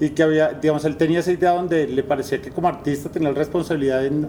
y 0.01 0.09
que 0.09 0.23
había, 0.23 0.55
digamos, 0.55 0.83
él 0.87 0.97
tenía 0.97 1.21
esa 1.21 1.33
idea 1.33 1.51
donde 1.51 1.87
le 1.89 2.03
parecía 2.03 2.41
que 2.41 2.51
como 2.51 2.69
artista 2.69 3.11
tenía 3.11 3.29
la 3.29 3.35
responsabilidad 3.35 4.01
de, 4.01 4.29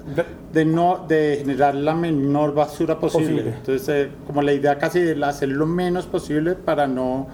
de 0.52 0.66
no, 0.66 1.06
de 1.08 1.38
generar 1.40 1.76
la 1.76 1.96
menor 1.96 2.54
basura 2.54 3.00
posible. 3.00 3.36
Posible. 3.36 3.54
Entonces, 3.58 3.88
eh, 3.88 4.10
como 4.28 4.42
la 4.42 4.52
idea 4.52 4.78
casi 4.78 5.00
de 5.00 5.24
hacer 5.24 5.48
lo 5.48 5.66
menos 5.66 6.08
posible 6.08 6.56
para 6.56 6.88
no, 6.88 7.28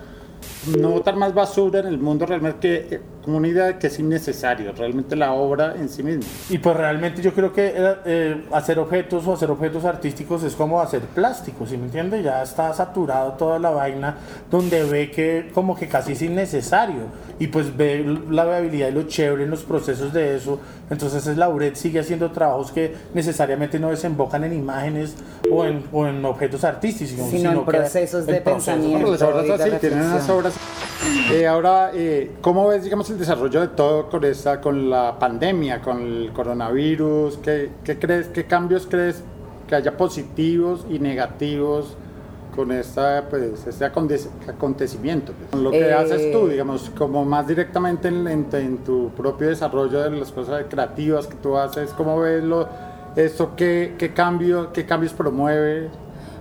no 0.68 0.90
botar 0.90 1.16
más 1.16 1.34
basura 1.34 1.80
en 1.80 1.88
el 1.88 1.98
mundo, 1.98 2.26
realmente 2.26 2.56
que, 2.66 2.96
eh, 2.96 3.02
como 3.24 3.38
una 3.38 3.48
idea 3.48 3.66
de 3.66 3.78
que 3.78 3.88
es 3.88 4.00
innecesario, 4.00 4.72
realmente 4.72 5.16
la 5.16 5.34
obra 5.34 5.76
en 5.76 5.90
sí 5.90 6.04
misma. 6.04 6.26
Y 6.50 6.60
pues 6.60 6.78
realmente 6.78 7.22
yo 7.22 7.34
creo 7.34 7.52
que 7.52 7.74
eh, 7.76 7.96
eh, 8.06 8.46
hacer 8.52 8.78
objetos 8.80 9.26
o 9.28 9.34
hacer 9.34 9.50
objetos 9.50 9.84
artísticos 9.86 10.44
es 10.44 10.56
como 10.56 10.80
hacer 10.82 11.02
plástico, 11.02 11.66
¿sí 11.66 11.78
me 11.78 11.86
entiende? 11.86 12.22
Ya 12.22 12.44
está 12.44 12.74
saturado 12.74 13.34
toda 13.34 13.58
la 13.58 13.72
vaina 13.72 14.18
donde 14.52 14.84
ve 14.84 15.10
que 15.10 15.50
como 15.54 15.76
que 15.76 15.88
casi 15.88 16.12
es 16.14 16.22
innecesario 16.22 17.04
y 17.40 17.48
pues 17.48 17.76
ve 17.76 18.20
la 18.30 18.46
viabilidad 18.46 18.90
y 18.90 18.92
lo 18.92 19.04
chévere 19.04 19.44
en 19.44 19.50
los 19.50 19.64
procesos 19.64 20.14
de 20.14 20.36
eso. 20.36 20.60
Entonces 20.90 21.26
es 21.26 21.38
Lauret 21.38 21.76
sigue 21.76 22.00
haciendo 22.00 22.32
trabajos 22.32 22.72
que 22.72 22.94
necesariamente 23.14 23.80
no 23.80 23.90
desembocan 23.90 24.44
en 24.44 24.54
imágenes 24.54 25.16
o 25.52 25.66
en, 25.66 25.84
o 25.92 26.06
en 26.06 26.24
objetos 26.26 26.64
artísticos, 26.64 27.28
Sino 27.30 27.52
en 27.52 27.60
que 27.60 27.72
procesos 27.72 28.26
de 28.26 28.38
en 28.38 28.44
pensamiento. 28.44 29.00
Bueno, 29.00 29.12
las 29.12 29.22
obras 29.22 29.62
así, 29.62 29.72
tienen 29.80 30.00
unas 30.00 30.30
reflexión. 30.30 30.55
Eh, 31.32 31.46
ahora, 31.48 31.92
eh, 31.94 32.32
¿cómo 32.42 32.68
ves, 32.68 32.84
digamos, 32.84 33.10
el 33.10 33.18
desarrollo 33.20 33.62
de 33.62 33.68
todo 33.70 34.10
con 34.10 34.24
esta, 34.24 34.60
con 34.62 34.90
la 34.90 35.18
pandemia, 35.20 35.82
con 35.82 36.02
el 36.02 36.32
coronavirus? 36.34 37.38
¿Qué, 37.38 37.70
qué 37.84 37.98
crees, 38.00 38.28
qué 38.28 38.46
cambios 38.46 38.88
crees 38.90 39.24
que 39.68 39.76
haya 39.76 39.96
positivos 39.98 40.86
y 40.90 41.00
negativos 41.00 41.96
con 42.56 42.72
esta, 42.72 43.26
pues, 43.30 43.66
este 43.68 43.86
aconte- 43.86 44.30
acontecimiento? 44.48 45.34
pues? 45.38 45.50
Con 45.52 45.64
lo 45.64 45.72
que 45.72 45.90
Eh, 45.90 45.94
haces 45.94 46.32
tú, 46.32 46.48
digamos, 46.48 46.90
como 46.98 47.26
más 47.26 47.48
directamente 47.48 48.08
en, 48.08 48.28
en- 48.28 48.48
en 48.52 48.78
tu 48.80 49.10
propio 49.10 49.50
desarrollo 49.50 50.00
de 50.04 50.12
las 50.12 50.32
cosas 50.32 50.64
creativas 50.70 51.28
que 51.28 51.36
tú 51.36 51.58
haces, 51.58 51.92
¿cómo 51.92 52.20
ves 52.20 52.44
lo, 52.44 52.68
esto? 53.16 53.52
¿Qué, 53.56 53.96
qué, 53.98 54.14
cambio, 54.14 54.72
¿Qué 54.74 54.86
cambios 54.86 55.14
promueve? 55.14 55.90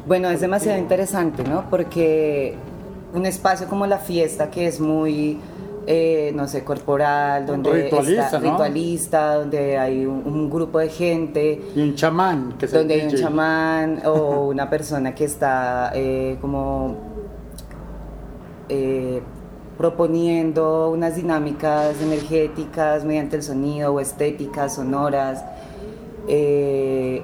Bueno, 0.07 0.29
es 0.31 0.41
demasiado 0.41 0.79
interesante, 0.79 1.43
¿no? 1.45 1.69
Porque 1.71 2.55
un 3.15 3.27
espacio 3.27 3.69
como 3.69 3.87
la 3.87 3.99
fiesta, 3.99 4.51
que 4.51 4.67
es 4.67 4.81
muy, 4.81 5.39
eh, 5.87 6.33
no 6.35 6.47
sé, 6.49 6.65
corporal, 6.65 7.47
donde 7.47 7.85
Ritualista, 7.85 8.25
está 8.27 8.39
¿no? 8.41 8.51
ritualista, 8.53 9.35
donde 9.37 9.79
hay 9.79 10.05
un, 10.05 10.23
un 10.27 10.51
grupo 10.51 10.79
de 10.81 10.89
gente, 10.89 11.63
Y 11.75 11.81
un 11.81 11.95
chamán, 11.95 12.55
que 12.59 12.67
donde 12.67 12.95
hay 12.95 13.07
un 13.07 13.15
chamán 13.15 14.03
o 14.05 14.49
una 14.49 14.69
persona 14.69 15.15
que 15.15 15.25
está 15.25 15.93
eh, 15.95 16.39
como 16.41 16.97
eh, 18.69 19.23
proponiendo 19.79 20.91
unas 20.91 21.17
dinámicas 21.17 22.01
energéticas 22.01 23.05
mediante 23.05 23.37
el 23.37 23.43
sonido 23.43 23.93
o 23.95 24.01
estéticas, 24.01 24.75
sonoras. 24.75 25.45
eh, 26.29 27.23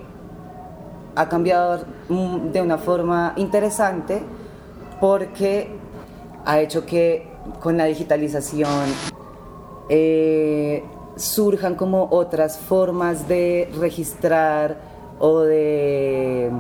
ha 1.17 1.29
cambiado 1.29 1.85
mm, 2.09 2.53
de 2.53 2.63
una 2.63 2.79
forma 2.79 3.33
interesante 3.37 4.23
porque 5.01 5.80
ha 6.45 6.61
hecho 6.61 6.87
que 6.87 7.29
con 7.61 7.77
la 7.77 7.85
digitalización 7.87 8.87
eh, 9.89 10.85
surjan 11.17 11.75
como 11.75 12.09
otras 12.11 12.59
formas 12.59 13.29
de 13.29 13.69
registrar 13.79 14.77
o 15.19 15.41
de 15.41 16.51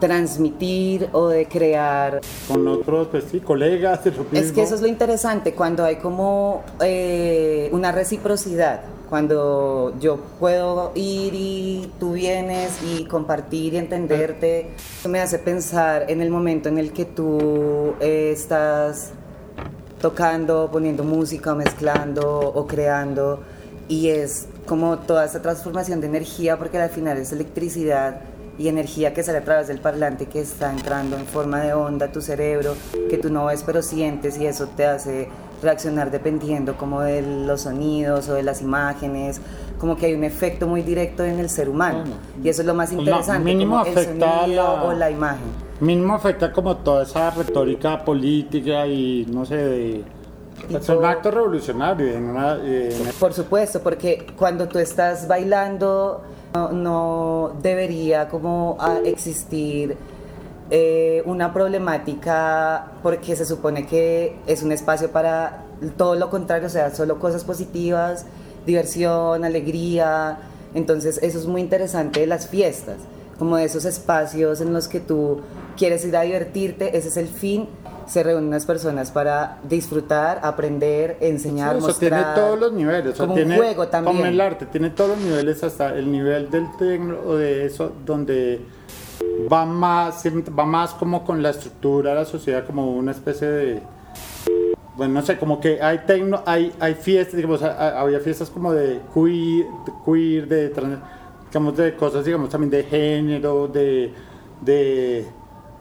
transmitir 0.00 1.08
o 1.12 1.28
de 1.28 1.46
crear 1.46 2.20
con 2.48 2.66
otros 2.68 3.08
pues, 3.08 3.24
sí, 3.30 3.40
colegas 3.40 4.04
lo 4.04 4.10
es 4.22 4.30
mismo. 4.32 4.54
que 4.54 4.62
eso 4.62 4.74
es 4.74 4.80
lo 4.82 4.86
interesante, 4.86 5.54
cuando 5.54 5.84
hay 5.84 5.96
como 5.96 6.62
eh, 6.80 7.68
una 7.72 7.90
reciprocidad, 7.90 8.82
cuando 9.14 9.94
yo 10.00 10.16
puedo 10.40 10.90
ir 10.96 11.34
y 11.36 11.92
tú 12.00 12.14
vienes 12.14 12.80
y 12.82 13.04
compartir 13.04 13.74
y 13.74 13.76
entenderte, 13.76 14.70
me 15.08 15.20
hace 15.20 15.38
pensar 15.38 16.06
en 16.10 16.20
el 16.20 16.30
momento 16.30 16.68
en 16.68 16.78
el 16.78 16.92
que 16.92 17.04
tú 17.04 17.94
eh, 18.00 18.32
estás 18.32 19.12
tocando, 20.00 20.68
poniendo 20.72 21.04
música, 21.04 21.54
mezclando 21.54 22.40
o 22.40 22.66
creando, 22.66 23.38
y 23.86 24.08
es 24.08 24.48
como 24.66 24.98
toda 24.98 25.26
esta 25.26 25.40
transformación 25.40 26.00
de 26.00 26.08
energía, 26.08 26.58
porque 26.58 26.78
al 26.78 26.90
final 26.90 27.16
es 27.18 27.30
electricidad 27.30 28.20
y 28.58 28.66
energía 28.66 29.14
que 29.14 29.22
sale 29.22 29.38
a 29.38 29.44
través 29.44 29.68
del 29.68 29.78
parlante 29.78 30.26
que 30.26 30.40
está 30.40 30.72
entrando 30.72 31.16
en 31.16 31.26
forma 31.26 31.60
de 31.60 31.72
onda 31.72 32.06
a 32.06 32.10
tu 32.10 32.20
cerebro, 32.20 32.74
que 33.08 33.18
tú 33.18 33.30
no 33.30 33.44
ves 33.44 33.62
pero 33.62 33.80
sientes 33.80 34.38
y 34.38 34.46
eso 34.48 34.66
te 34.76 34.86
hace 34.86 35.28
reaccionar 35.64 36.10
dependiendo 36.10 36.76
como 36.76 37.00
de 37.00 37.22
los 37.22 37.62
sonidos 37.62 38.28
o 38.28 38.34
de 38.34 38.42
las 38.44 38.60
imágenes, 38.62 39.40
como 39.78 39.96
que 39.96 40.06
hay 40.06 40.14
un 40.14 40.22
efecto 40.24 40.66
muy 40.68 40.82
directo 40.82 41.24
en 41.24 41.40
el 41.40 41.48
ser 41.50 41.68
humano 41.68 42.04
y 42.42 42.48
eso 42.48 42.62
es 42.62 42.66
lo 42.66 42.74
más 42.74 42.90
Pues, 42.90 43.00
interesante, 43.00 43.44
mínimo 43.44 43.78
como 43.82 43.98
el 43.98 44.04
sonido 44.04 44.46
la- 44.46 44.84
o 44.84 44.92
la 44.92 45.10
imagen. 45.10 45.64
Mínimo 45.80 46.14
afecta 46.14 46.52
como 46.52 46.76
toda 46.76 47.02
esa 47.02 47.30
retórica 47.30 48.04
política 48.04 48.86
y 48.86 49.26
no 49.28 49.44
sé, 49.44 49.56
de, 49.56 50.04
Es 50.70 50.88
un 50.88 51.04
acto 51.04 51.30
revolucionario. 51.30 52.06
En 52.06 52.24
una, 52.24 52.54
en- 52.64 52.92
Por 53.18 53.32
supuesto, 53.34 53.80
porque 53.82 54.24
cuando 54.38 54.68
tú 54.68 54.78
estás 54.78 55.26
bailando 55.26 56.22
no, 56.54 56.70
no 56.70 57.52
debería 57.60 58.28
como 58.28 58.78
existir 59.04 59.96
eh, 60.70 61.22
una 61.26 61.52
problemática 61.52 62.86
porque 63.02 63.36
se 63.36 63.44
supone 63.44 63.86
que 63.86 64.36
es 64.46 64.62
un 64.62 64.72
espacio 64.72 65.10
para 65.10 65.62
todo 65.96 66.14
lo 66.14 66.30
contrario, 66.30 66.66
o 66.66 66.70
sea, 66.70 66.94
solo 66.94 67.18
cosas 67.18 67.44
positivas, 67.44 68.26
diversión, 68.66 69.44
alegría. 69.44 70.38
Entonces 70.74 71.18
eso 71.22 71.38
es 71.38 71.46
muy 71.46 71.60
interesante 71.60 72.20
de 72.20 72.26
las 72.26 72.48
fiestas, 72.48 72.96
como 73.38 73.56
de 73.56 73.64
esos 73.64 73.84
espacios 73.84 74.60
en 74.60 74.72
los 74.72 74.88
que 74.88 75.00
tú 75.00 75.40
quieres 75.76 76.04
ir 76.04 76.16
a 76.16 76.22
divertirte, 76.22 76.96
ese 76.96 77.08
es 77.08 77.16
el 77.16 77.28
fin. 77.28 77.68
Se 78.06 78.22
reúnen 78.22 78.50
las 78.50 78.66
personas 78.66 79.10
para 79.10 79.58
disfrutar, 79.66 80.40
aprender, 80.42 81.16
enseñar, 81.20 81.70
Sí, 81.72 81.76
o 81.76 81.80
sea, 81.80 81.88
mostrar. 81.88 82.10
tiene 82.34 82.34
todos 82.34 82.58
los 82.60 82.72
niveles. 82.74 83.14
o 83.14 83.16
sea, 83.16 83.24
un 83.26 83.34
tiene, 83.34 83.56
juego 83.56 83.88
también. 83.88 84.16
Como 84.16 84.26
el 84.28 84.40
arte, 84.42 84.66
tiene 84.66 84.90
todos 84.90 85.10
los 85.10 85.20
niveles, 85.20 85.64
hasta 85.64 85.94
el 85.94 86.12
nivel 86.12 86.50
del 86.50 86.66
tecno 86.76 87.16
o 87.26 87.36
de 87.36 87.64
eso, 87.64 87.92
donde 88.04 88.60
va 89.52 89.64
más, 89.66 90.22
va 90.58 90.64
más 90.64 90.92
como 90.94 91.24
con 91.24 91.42
la 91.42 91.50
estructura 91.50 92.10
de 92.10 92.16
la 92.16 92.24
sociedad, 92.24 92.64
como 92.66 92.92
una 92.96 93.10
especie 93.12 93.48
de. 93.48 93.82
Bueno, 94.96 95.14
no 95.14 95.22
sé, 95.22 95.36
como 95.38 95.60
que 95.60 95.82
hay 95.82 95.98
tecno, 96.06 96.42
hay, 96.46 96.72
hay 96.78 96.94
fiestas, 96.94 97.34
digamos, 97.36 97.62
ha- 97.62 97.72
ha- 97.72 98.00
había 98.00 98.20
fiestas 98.20 98.48
como 98.48 98.72
de 98.72 99.00
queer, 99.12 99.66
de, 99.66 99.92
queer, 100.04 100.48
de 100.48 100.68
trans- 100.68 101.00
digamos, 101.48 101.76
de 101.76 101.96
cosas, 101.96 102.24
digamos, 102.24 102.48
también 102.48 102.70
de 102.70 102.84
género, 102.84 103.66
de, 103.66 104.12
de 104.60 105.26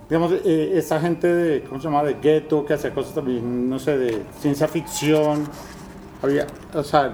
digamos, 0.09 0.31
eh, 0.43 0.73
esa 0.75 0.99
gente 0.99 1.27
de, 1.27 1.61
¿cómo 1.63 1.79
se 1.79 1.85
llama?, 1.87 2.03
de 2.03 2.15
gueto, 2.15 2.65
que 2.65 2.73
hacía 2.73 2.91
cosas 2.93 3.13
también, 3.13 3.69
no 3.69 3.77
sé, 3.77 3.97
de 3.97 4.23
ciencia 4.39 4.67
ficción, 4.67 5.43
había, 6.23 6.47
o 6.73 6.83
sea, 6.83 7.13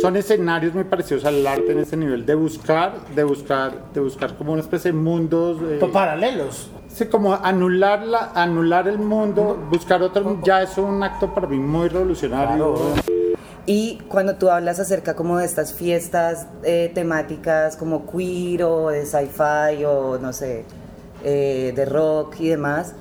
son 0.00 0.16
escenarios 0.16 0.74
muy 0.74 0.84
parecidos 0.84 1.24
al 1.24 1.44
arte 1.46 1.72
en 1.72 1.78
ese 1.78 1.96
nivel, 1.96 2.24
de 2.26 2.34
buscar, 2.34 2.94
de 3.14 3.24
buscar, 3.24 3.72
de 3.92 4.00
buscar 4.00 4.36
como 4.36 4.52
una 4.52 4.60
especie 4.62 4.92
de 4.92 4.98
mundos, 4.98 5.58
eh, 5.62 5.78
Pa- 5.80 5.90
Paralelos. 5.90 6.70
sí, 6.88 7.06
como 7.06 7.34
anular, 7.34 8.06
la, 8.06 8.30
anular 8.34 8.86
el 8.86 8.98
mundo, 8.98 9.58
buscar 9.70 10.02
otro, 10.02 10.38
ya 10.44 10.62
es 10.62 10.76
un 10.78 11.02
acto 11.02 11.34
para 11.34 11.46
mí 11.46 11.58
muy 11.58 11.88
revolucionario. 11.88 12.74
Y 13.66 13.98
cuando 14.08 14.36
tú 14.36 14.48
hablas 14.48 14.78
acerca 14.80 15.14
como 15.14 15.36
de 15.38 15.44
estas 15.44 15.74
fiestas 15.74 16.46
eh, 16.62 16.90
temáticas 16.94 17.76
como 17.76 18.06
queer 18.10 18.62
o 18.62 18.88
de 18.88 19.04
sci-fi 19.04 19.84
o 19.84 20.18
no 20.18 20.32
sé, 20.32 20.64
eh, 21.24 21.72
de 21.76 21.84
rock 21.84 22.36
y 22.40 22.48
demás, 22.48 22.94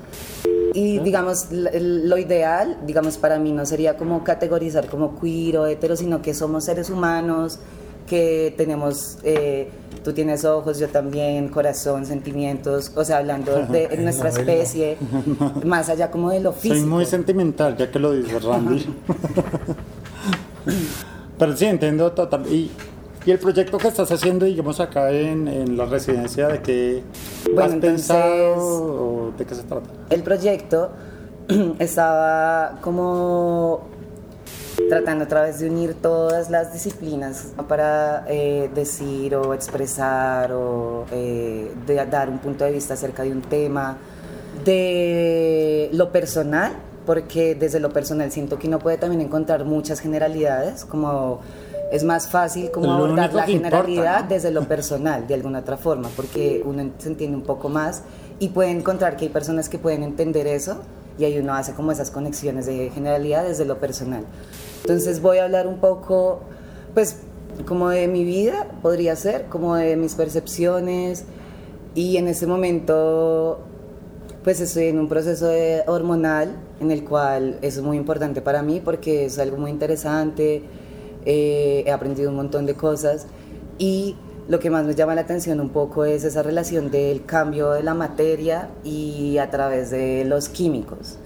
y 0.74 1.00
digamos, 1.00 1.48
lo 1.52 2.18
ideal, 2.18 2.78
digamos, 2.86 3.18
para 3.18 3.40
mí 3.40 3.52
no 3.52 3.66
sería 3.66 3.98
como 3.98 4.24
categorizar 4.24 4.88
como 4.88 5.20
queer 5.20 5.58
o 5.58 5.68
hetero, 5.68 5.96
sino 5.96 6.22
que 6.22 6.34
somos 6.34 6.66
seres 6.66 6.90
humanos, 6.90 7.60
que 8.08 8.54
tenemos, 8.58 9.18
eh, 9.24 9.70
tú 10.04 10.14
tienes 10.14 10.46
ojos, 10.46 10.80
yo 10.80 10.88
también, 10.88 11.50
corazón, 11.50 12.06
sentimientos, 12.06 12.92
o 12.96 13.04
sea, 13.04 13.18
hablando 13.18 13.66
de 13.66 13.98
nuestra 13.98 14.30
especie, 14.30 14.98
más 15.66 15.90
allá 15.90 16.10
como 16.10 16.32
de 16.32 16.40
lo 16.40 16.54
físico. 16.54 16.76
Soy 16.76 16.86
muy 16.86 17.06
sentimental, 17.06 17.76
ya 17.78 17.92
que 17.92 18.00
lo 18.00 18.14
dice 18.14 18.40
Randy. 18.40 18.86
Pero 21.38 21.56
sí, 21.56 21.66
entiendo 21.66 22.12
total. 22.14 22.48
Y, 22.48 22.72
y 23.28 23.32
el 23.32 23.40
proyecto 23.40 23.78
que 23.78 23.90
estás 23.90 24.10
haciendo, 24.10 24.46
digamos, 24.46 24.80
acá 24.80 25.12
en, 25.12 25.50
en 25.50 25.76
la 25.76 25.84
residencia, 25.86 26.48
¿de 26.48 26.62
qué 26.62 27.04
Bueno, 27.46 27.62
has 27.64 27.74
entonces- 27.74 28.08
pensado 28.08 28.56
o 28.58 29.32
de 29.38 29.46
qué 29.46 29.54
se 29.54 29.64
trata? 29.64 29.90
el 30.10 30.24
proyecto 30.24 30.92
estaba 31.80 32.80
como 32.82 33.82
tratando 34.90 35.26
a 35.26 35.28
través 35.28 35.60
de 35.60 35.70
unir 35.70 35.96
todas 35.96 36.50
las 36.50 36.72
disciplinas 36.72 37.48
para 37.68 38.24
eh, 38.30 38.70
decir 38.74 39.36
o 39.36 39.54
expresar 39.54 40.54
o 40.54 41.06
eh, 41.12 41.70
de 41.86 41.96
dar 42.06 42.30
un 42.30 42.38
punto 42.40 42.64
de 42.64 42.72
vista 42.72 42.94
acerca 42.94 43.24
de 43.24 43.32
un 43.34 43.42
tema 43.42 43.98
de 44.64 45.90
lo 45.94 46.12
personal 46.14 46.74
porque 47.06 47.56
desde 47.56 47.80
lo 47.80 47.90
personal 47.92 48.32
siento 48.32 48.60
que 48.60 48.68
uno 48.68 48.80
puede 48.80 48.98
también 48.98 49.22
encontrar 49.22 49.66
muchas 49.66 50.00
generalidades 50.00 50.86
como 50.86 51.40
es 51.92 52.04
más 52.04 52.28
fácil 52.28 52.70
como 52.72 52.88
Lo 52.88 52.94
abordar 52.94 53.34
la 53.34 53.50
importa, 53.50 53.78
generalidad 53.84 54.24
¿no? 54.24 54.30
desde 54.30 54.52
lo 54.52 54.64
personal, 54.64 55.26
de 55.28 55.34
alguna 55.34 55.60
otra 55.60 55.78
forma, 55.78 56.10
porque 56.16 56.62
uno 56.66 56.92
se 56.98 57.10
entiende 57.10 57.38
un 57.38 57.44
poco 57.44 57.70
más 57.70 58.04
y 58.40 58.50
puede 58.50 58.72
encontrar 58.72 59.16
que 59.18 59.26
hay 59.26 59.30
personas 59.32 59.70
que 59.70 59.78
pueden 59.80 60.04
entender 60.04 60.48
eso 60.48 60.82
y 61.18 61.24
ahí 61.26 61.40
uno 61.40 61.54
hace 61.56 61.74
como 61.74 61.92
esas 61.92 62.12
conexiones 62.12 62.66
de 62.66 62.90
generalidad 62.94 63.44
desde 63.46 63.66
lo 63.66 63.80
personal. 63.80 64.24
Entonces 64.82 65.22
voy 65.22 65.38
a 65.40 65.46
hablar 65.46 65.66
un 65.68 65.78
poco, 65.80 66.42
pues, 66.94 67.18
como 67.66 67.90
de 67.90 68.08
mi 68.08 68.24
vida, 68.24 68.68
podría 68.82 69.16
ser, 69.16 69.46
como 69.46 69.76
de 69.76 69.96
mis 69.96 70.14
percepciones 70.16 71.24
y 71.96 72.18
en 72.18 72.28
ese 72.28 72.46
momento 72.48 73.60
pues 74.44 74.62
estoy 74.62 74.86
en 74.88 75.00
un 75.00 75.10
proceso 75.10 75.48
de- 75.48 75.84
hormonal 75.88 76.52
en 76.80 76.92
el 76.92 77.04
cual 77.04 77.58
eso 77.62 77.80
es 77.82 77.86
muy 77.86 77.98
importante 77.98 78.42
para 78.42 78.62
mí 78.62 78.80
porque 78.84 79.26
es 79.26 79.40
algo 79.40 79.58
muy 79.58 79.72
interesante, 79.72 80.62
eh, 81.30 81.84
he 81.86 81.92
aprendido 81.92 82.30
un 82.30 82.38
montón 82.38 82.66
de 82.66 82.74
cosas 82.74 83.28
y 83.78 84.16
lo 84.48 84.60
que 84.60 84.70
más 84.70 84.86
me 84.86 84.96
llama 84.96 85.14
la 85.14 85.22
atención 85.22 85.60
un 85.60 85.70
poco 85.70 86.06
es 86.06 86.24
esa 86.24 86.42
relación 86.42 86.90
del 86.90 87.26
cambio 87.26 87.72
de 87.72 87.84
la 87.84 87.94
materia 87.94 88.70
y 88.86 89.38
a 89.38 89.50
través 89.52 89.90
de 89.92 90.24
los 90.24 90.48
químicos. 90.48 91.18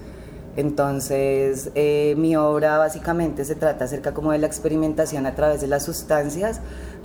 Entonces, 0.56 1.70
eh, 1.76 2.14
mi 2.18 2.34
obra 2.34 2.78
básicamente 2.78 3.44
se 3.44 3.54
trata 3.54 3.84
acerca 3.84 4.12
como 4.12 4.32
de 4.32 4.38
la 4.38 4.48
experimentación 4.48 5.24
a 5.24 5.36
través 5.36 5.60
de 5.60 5.68
las 5.68 5.84
sustancias, 5.84 6.60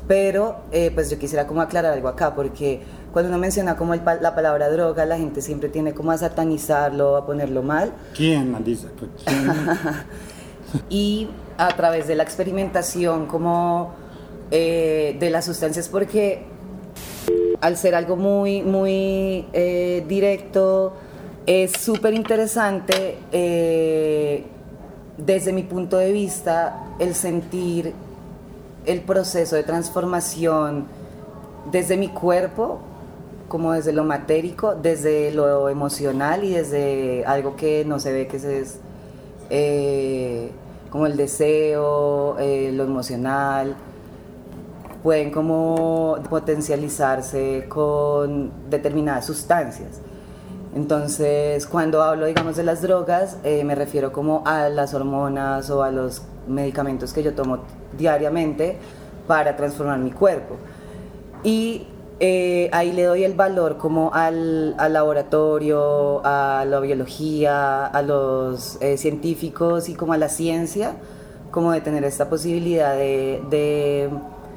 pero 0.07 0.57
eh, 0.71 0.89
pues 0.91 1.11
yo 1.11 1.19
quisiera 1.19 1.45
como 1.45 1.61
aclarar 1.61 1.93
algo 1.93 2.07
acá, 2.07 2.33
porque 2.33 2.81
cuando 3.13 3.29
uno 3.29 3.37
menciona 3.37 3.77
como 3.77 3.93
el 3.93 4.01
la 4.03 4.33
palabra 4.33 4.69
droga, 4.69 5.05
la 5.05 5.17
gente 5.17 5.41
siempre 5.41 5.69
tiene 5.69 5.93
como 5.93 6.11
a 6.11 6.17
satanizarlo, 6.17 7.15
a 7.15 7.27
ponerlo 7.27 7.61
mal, 7.61 7.93
¿Quién, 8.15 8.55
Alisa? 8.55 8.87
¿Quién? 9.25 9.51
y 10.89 11.29
a 11.57 11.69
través 11.69 12.07
de 12.07 12.15
la 12.15 12.23
experimentación 12.23 13.25
como 13.25 13.93
eh, 14.51 15.15
de 15.19 15.29
las 15.29 15.45
sustancias 15.45 15.89
porque 15.89 16.43
al 17.61 17.77
ser 17.77 17.95
algo 17.95 18.15
muy 18.15 18.61
muy 18.61 19.47
eh, 19.53 20.05
directo 20.07 20.93
es 21.45 21.71
súper 21.71 22.13
interesante 22.13 23.17
eh, 23.31 24.45
desde 25.17 25.51
mi 25.53 25.63
punto 25.63 25.97
de 25.97 26.11
vista 26.11 26.85
el 26.99 27.15
sentir 27.15 27.93
el 28.85 29.01
proceso 29.01 29.55
de 29.55 29.63
transformación 29.63 30.85
desde 31.71 31.97
mi 31.97 32.09
cuerpo 32.09 32.79
como 33.47 33.73
desde 33.73 33.93
lo 33.93 34.03
matérico, 34.03 34.75
desde 34.75 35.31
lo 35.31 35.69
emocional 35.69 36.43
y 36.43 36.51
desde 36.51 37.23
algo 37.25 37.55
que 37.55 37.85
no 37.85 37.99
se 37.99 38.11
ve 38.11 38.27
que 38.27 38.37
es 38.37 38.79
eh, 39.49 40.51
como 40.89 41.05
el 41.05 41.17
deseo, 41.17 42.37
eh, 42.39 42.71
lo 42.73 42.83
emocional, 42.83 43.75
pueden 45.03 45.31
como 45.31 46.17
potencializarse 46.29 47.65
con 47.69 48.51
determinadas 48.69 49.25
sustancias. 49.25 50.01
Entonces, 50.75 51.65
cuando 51.65 52.03
hablo, 52.03 52.25
digamos, 52.25 52.55
de 52.55 52.63
las 52.63 52.81
drogas, 52.81 53.37
eh, 53.43 53.63
me 53.63 53.73
refiero 53.73 54.11
como 54.11 54.43
a 54.45 54.69
las 54.69 54.93
hormonas 54.93 55.69
o 55.69 55.81
a 55.81 55.91
los 55.91 56.21
medicamentos 56.47 57.13
que 57.13 57.23
yo 57.23 57.33
tomo 57.33 57.59
diariamente 57.97 58.77
para 59.27 59.55
transformar 59.55 59.99
mi 59.99 60.11
cuerpo. 60.11 60.55
Y 61.43 61.87
eh, 62.19 62.69
ahí 62.71 62.91
le 62.93 63.03
doy 63.03 63.23
el 63.23 63.33
valor 63.33 63.77
como 63.77 64.13
al, 64.13 64.75
al 64.77 64.93
laboratorio, 64.93 66.21
a 66.25 66.65
la 66.67 66.79
biología, 66.79 67.85
a 67.85 68.01
los 68.01 68.81
eh, 68.81 68.97
científicos 68.97 69.87
y 69.89 69.93
como 69.93 70.13
a 70.13 70.17
la 70.17 70.29
ciencia, 70.29 70.95
como 71.51 71.71
de 71.71 71.81
tener 71.81 72.03
esta 72.03 72.29
posibilidad 72.29 72.95
de... 72.95 73.41
de 73.49 74.09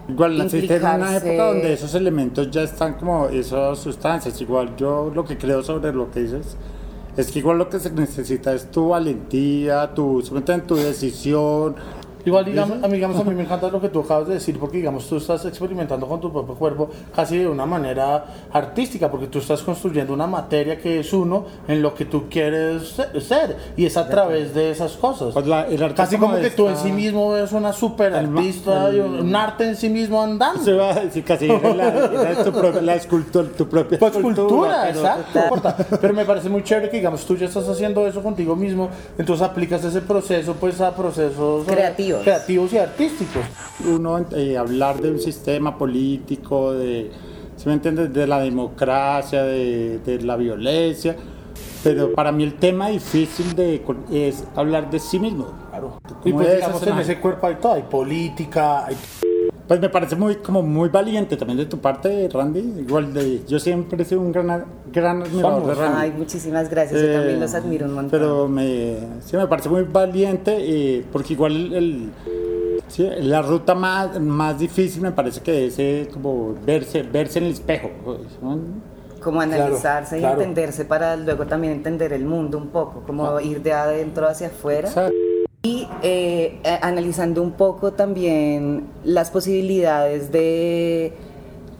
Igual 0.08 0.38
naciste 0.38 0.76
en 0.76 0.84
una 0.84 1.16
época 1.16 1.46
donde 1.46 1.72
esos 1.72 1.94
elementos 1.94 2.50
ya 2.50 2.62
están 2.62 2.94
como 2.94 3.28
esas 3.28 3.78
sustancias. 3.78 4.40
Igual 4.40 4.74
yo 4.76 5.12
lo 5.14 5.24
que 5.24 5.38
creo 5.38 5.62
sobre 5.62 5.92
lo 5.92 6.10
que 6.10 6.20
dices 6.20 6.56
es 7.16 7.30
que 7.30 7.40
igual 7.40 7.58
lo 7.58 7.68
que 7.68 7.78
se 7.78 7.90
necesita 7.90 8.52
es 8.52 8.70
tu 8.70 8.88
valentía, 8.88 9.92
tu, 9.94 10.22
tu 10.66 10.74
decisión, 10.76 11.76
Igual, 12.24 12.44
digamos, 12.44 12.82
a 12.82 12.86
mí, 12.88 12.94
digamos, 12.94 13.18
a 13.20 13.24
mí 13.24 13.34
me 13.34 13.42
encanta 13.42 13.68
lo 13.68 13.80
que 13.80 13.88
tú 13.88 14.00
acabas 14.00 14.28
de 14.28 14.34
decir, 14.34 14.58
porque, 14.58 14.78
digamos, 14.78 15.06
tú 15.08 15.16
estás 15.16 15.44
experimentando 15.44 16.06
con 16.06 16.20
tu 16.20 16.32
propio 16.32 16.54
cuerpo 16.54 16.90
casi 17.14 17.38
de 17.38 17.48
una 17.48 17.66
manera 17.66 18.24
artística, 18.52 19.10
porque 19.10 19.26
tú 19.28 19.38
estás 19.38 19.62
construyendo 19.62 20.12
una 20.12 20.26
materia 20.26 20.78
que 20.78 21.00
es 21.00 21.12
uno 21.12 21.44
en 21.68 21.82
lo 21.82 21.94
que 21.94 22.04
tú 22.04 22.24
quieres 22.30 22.88
se- 22.88 23.20
ser, 23.20 23.56
y 23.76 23.86
es 23.86 23.96
a 23.96 24.08
través 24.08 24.54
de 24.54 24.70
esas 24.70 24.92
cosas. 24.92 25.32
Pues 25.34 25.46
la- 25.46 25.66
el 25.66 25.82
arte 25.82 25.96
casi 25.96 26.16
como 26.16 26.30
como 26.32 26.42
que 26.42 26.50
tú 26.50 26.68
en 26.68 26.76
sí 26.76 26.92
mismo 26.92 27.34
eres 27.36 27.52
una 27.52 27.72
super 27.72 28.14
artista, 28.14 28.92
y 28.92 29.00
un, 29.00 29.20
un 29.20 29.36
arte 29.36 29.64
en 29.68 29.76
sí 29.76 29.88
mismo 29.88 30.22
andando. 30.22 30.62
Se 30.62 30.72
va 30.72 30.90
a 30.90 31.00
decir 31.00 31.24
casi 31.24 31.48
la, 31.48 31.88
era 31.88 32.44
tu 32.44 32.52
propia, 32.52 32.80
la 32.82 32.94
escultura, 32.94 33.48
tu 33.56 33.66
propia 33.68 33.98
Pues 33.98 34.12
cultura, 34.12 34.82
pero- 34.86 34.98
exacto. 35.00 35.22
no 35.34 35.42
importa. 35.42 35.76
Pero 36.00 36.14
me 36.14 36.24
parece 36.24 36.48
muy 36.48 36.62
chévere 36.62 36.90
que, 36.90 36.98
digamos, 36.98 37.24
tú 37.24 37.36
ya 37.36 37.46
estás 37.46 37.68
haciendo 37.68 38.06
eso 38.06 38.22
contigo 38.22 38.54
mismo, 38.56 38.88
entonces 39.18 39.46
aplicas 39.46 39.84
ese 39.84 40.00
proceso 40.02 40.54
pues 40.54 40.80
a 40.80 40.94
procesos 40.94 41.66
eh, 41.66 41.70
Creativos. 42.18 42.22
creativos 42.22 42.72
y 42.72 42.78
artísticos. 42.78 43.42
Uno 43.86 44.24
eh, 44.32 44.58
hablar 44.58 45.00
de 45.00 45.10
un 45.10 45.20
sistema 45.20 45.76
político, 45.78 46.72
de, 46.72 47.10
me 47.64 47.72
entiendes, 47.72 48.12
de 48.12 48.26
la 48.26 48.40
democracia, 48.40 49.42
de, 49.44 49.98
de 49.98 50.20
la 50.22 50.36
violencia, 50.36 51.16
pero 51.82 52.12
para 52.12 52.32
mí 52.32 52.44
el 52.44 52.54
tema 52.54 52.88
difícil 52.88 53.54
de, 53.54 53.82
es 54.12 54.44
hablar 54.54 54.90
de 54.90 54.98
sí 54.98 55.18
mismo. 55.18 55.48
Claro. 55.70 56.00
Y 56.24 56.32
pues 56.32 56.54
digamos 56.54 56.86
en 56.86 56.98
ese 56.98 57.18
cuerpo 57.18 57.46
hay 57.46 57.54
todo, 57.56 57.72
hay 57.74 57.82
política, 57.82 58.86
hay 58.86 58.96
Pues 59.70 59.80
me 59.80 59.88
parece 59.88 60.16
muy, 60.16 60.34
como 60.34 60.62
muy 60.62 60.88
valiente 60.88 61.36
también 61.36 61.56
de 61.56 61.64
tu 61.66 61.78
parte, 61.78 62.28
Randy. 62.28 62.58
Igual 62.80 63.14
de, 63.14 63.42
yo 63.46 63.60
siempre 63.60 64.02
he 64.02 64.04
sido 64.04 64.20
un 64.20 64.32
gran, 64.32 64.64
gran 64.92 65.22
admirador 65.22 65.64
de 65.64 65.74
Randy. 65.76 65.96
Ay, 65.96 66.12
muchísimas 66.18 66.68
gracias. 66.68 67.00
Yo 67.00 67.06
Eh, 67.06 67.12
también 67.14 67.38
los 67.38 67.54
admiro 67.54 67.86
un 67.86 67.92
montón. 67.92 68.10
Pero 68.10 68.48
me, 68.48 68.96
sí, 69.20 69.36
me 69.36 69.46
parece 69.46 69.68
muy 69.68 69.82
valiente 69.84 70.56
eh, 70.58 71.04
porque 71.12 71.34
igual 71.34 71.52
el, 71.54 71.72
el- 71.74 72.10
sí, 72.88 73.08
la 73.20 73.42
ruta 73.42 73.76
más, 73.76 74.18
más 74.20 74.58
difícil 74.58 75.02
me 75.02 75.12
parece 75.12 75.40
que 75.40 75.66
es 75.66 75.78
eh, 75.78 76.08
como 76.12 76.56
verse, 76.66 77.04
verse 77.04 77.38
en 77.38 77.44
el 77.44 77.52
espejo. 77.52 77.90
pues, 78.04 78.18
como 79.20 79.40
analizarse 79.40 80.16
y 80.16 80.20
claro. 80.20 80.40
entenderse 80.40 80.84
para 80.86 81.14
luego 81.14 81.46
también 81.46 81.74
entender 81.74 82.12
el 82.14 82.24
mundo 82.24 82.56
un 82.58 82.68
poco, 82.70 83.02
como 83.06 83.38
ir 83.38 83.62
de 83.62 83.72
adentro 83.72 84.26
hacia 84.26 84.46
afuera. 84.48 84.88
O 84.88 84.92
sea, 84.92 85.10
Y 85.62 85.86
eh, 86.02 86.58
eh, 86.64 86.78
analizando 86.80 87.42
un 87.42 87.52
poco 87.52 87.92
también 87.92 88.88
las 89.04 89.30
posibilidades 89.30 90.32
de, 90.32 91.12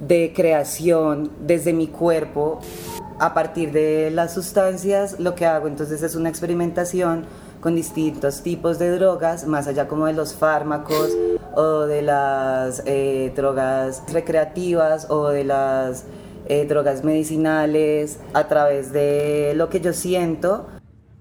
de 0.07 0.35
creación 0.37 1.31
desde 1.41 1.73
mi 1.73 1.87
cuerpo 1.87 2.61
a 3.19 3.33
partir 3.33 3.73
de 3.73 4.11
las 4.11 4.35
sustancias, 4.35 5.19
lo 5.19 5.35
que 5.35 5.47
hago 5.47 5.67
entonces 5.67 6.03
es 6.03 6.15
una 6.15 6.29
experimentación 6.29 7.25
con 7.63 7.75
distintos 7.75 8.43
tipos 8.43 8.79
de 8.79 8.91
drogas, 8.91 9.47
más 9.47 9.67
allá 9.67 9.89
como 9.89 10.05
de 10.05 10.13
los 10.13 10.35
fármacos 10.35 11.17
o 11.55 11.87
de 11.87 12.03
las 12.03 12.83
eh, 12.85 13.33
drogas 13.35 14.03
recreativas 14.13 15.07
o 15.09 15.29
de 15.29 15.45
las 15.45 16.05
eh, 16.49 16.67
drogas 16.67 17.03
medicinales, 17.03 18.19
a 18.35 18.47
través 18.47 18.93
de 18.93 19.55
lo 19.55 19.71
que 19.71 19.81
yo 19.81 19.95
siento, 19.95 20.67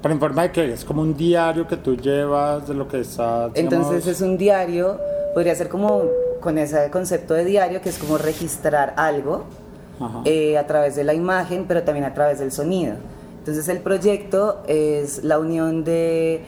Pero 0.01 0.13
en 0.13 0.19
forma 0.19 0.43
de 0.43 0.51
que 0.51 0.73
es 0.73 0.85
como 0.85 1.01
un 1.01 1.15
diario 1.15 1.67
que 1.67 1.77
tú 1.77 1.97
llevas 1.97 2.67
de 2.67 2.73
lo 2.73 2.88
que 2.88 3.01
está. 3.01 3.49
Entonces 3.53 4.07
es 4.07 4.21
un 4.21 4.38
diario, 4.38 4.97
podría 5.33 5.53
ser 5.55 5.67
como 5.67 6.03
con 6.39 6.57
ese 6.57 6.89
concepto 6.89 7.33
de 7.33 7.43
diario, 7.43 7.81
que 7.81 7.89
es 7.89 7.97
como 7.97 8.17
registrar 8.17 8.93
algo 8.95 9.43
eh, 10.23 10.57
a 10.57 10.65
través 10.65 10.95
de 10.95 11.03
la 11.03 11.13
imagen, 11.13 11.65
pero 11.67 11.83
también 11.83 12.05
a 12.05 12.13
través 12.13 12.39
del 12.39 12.51
sonido. 12.51 12.95
Entonces 13.39 13.67
el 13.67 13.79
proyecto 13.79 14.63
es 14.67 15.23
la 15.23 15.38
unión 15.38 15.83
de 15.83 16.43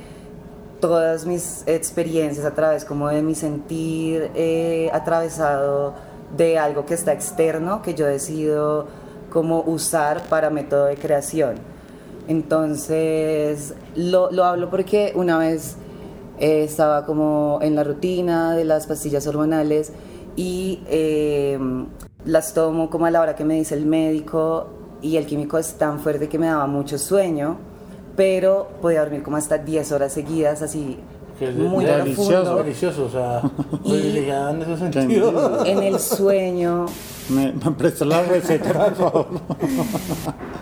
todas 0.80 1.26
mis 1.26 1.64
experiencias 1.68 2.46
a 2.46 2.54
través 2.54 2.86
como 2.86 3.10
de 3.10 3.22
mi 3.22 3.36
sentir 3.36 4.32
eh, 4.34 4.90
atravesado 4.94 5.94
de 6.36 6.58
algo 6.58 6.86
que 6.86 6.94
está 6.94 7.12
externo, 7.12 7.82
que 7.82 7.94
yo 7.96 8.06
decido 8.06 8.88
como 9.30 9.62
usar 9.62 10.22
para 10.24 10.50
método 10.50 10.86
de 10.86 10.96
creación. 10.96 11.71
Entonces, 12.28 13.74
lo, 13.96 14.32
lo 14.32 14.46
hablo 14.46 14.70
porque 14.70 15.14
una 15.16 15.38
vez 15.38 15.78
eh, 16.40 16.64
estaba 16.64 17.06
como 17.06 17.60
en 17.62 17.76
la 17.76 17.84
rutina 17.84 18.56
de 18.56 18.66
las 18.66 18.88
pastillas 18.88 19.28
hormonales 19.28 19.92
y 20.36 20.82
eh, 20.88 21.60
las 22.26 22.54
tomo 22.54 22.90
como 22.90 23.06
a 23.06 23.12
la 23.12 23.22
hora 23.22 23.36
que 23.36 23.44
me 23.44 23.56
dice 23.56 23.76
el 23.76 23.86
médico 23.86 24.68
y 25.02 25.18
el 25.18 25.26
químico 25.26 25.58
es 25.58 25.74
tan 25.76 26.00
fuerte 26.00 26.30
que 26.30 26.40
me 26.40 26.48
daba 26.48 26.68
mucho 26.68 26.98
sueño, 26.98 27.58
pero 28.16 28.70
podía 28.82 29.02
dormir 29.02 29.24
como 29.24 29.38
hasta 29.38 29.58
10 29.58 29.92
horas 29.92 30.14
seguidas, 30.14 30.62
así 30.62 30.98
que 31.42 31.50
es 31.50 31.56
muy 31.56 31.84
delicioso, 31.86 32.58
delicioso, 32.58 33.06
o 33.06 33.10
sea, 33.10 33.42
Y- 33.84 33.90
privilegiada 33.90 34.52
en 34.52 34.62
ese 34.62 34.78
sentido. 34.78 35.66
En 35.66 35.82
el 35.82 36.00
sueño, 36.00 36.86
Me, 37.30 37.52
me 37.52 37.72
prestó 37.72 38.06
la 38.06 38.22
receta, 38.22 38.72
por 38.74 38.96
favor. 39.12 39.26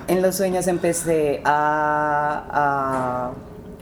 en 0.08 0.22
los 0.22 0.36
sueños 0.36 0.68
empecé 0.68 1.42
a, 1.44 2.46
a 2.50 3.32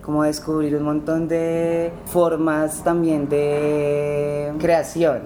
como 0.04 0.24
descubrir 0.24 0.76
un 0.76 0.84
montón 0.84 1.28
de 1.28 1.92
formas 2.08 2.84
también 2.84 3.30
de 3.30 4.54
creación, 4.60 5.20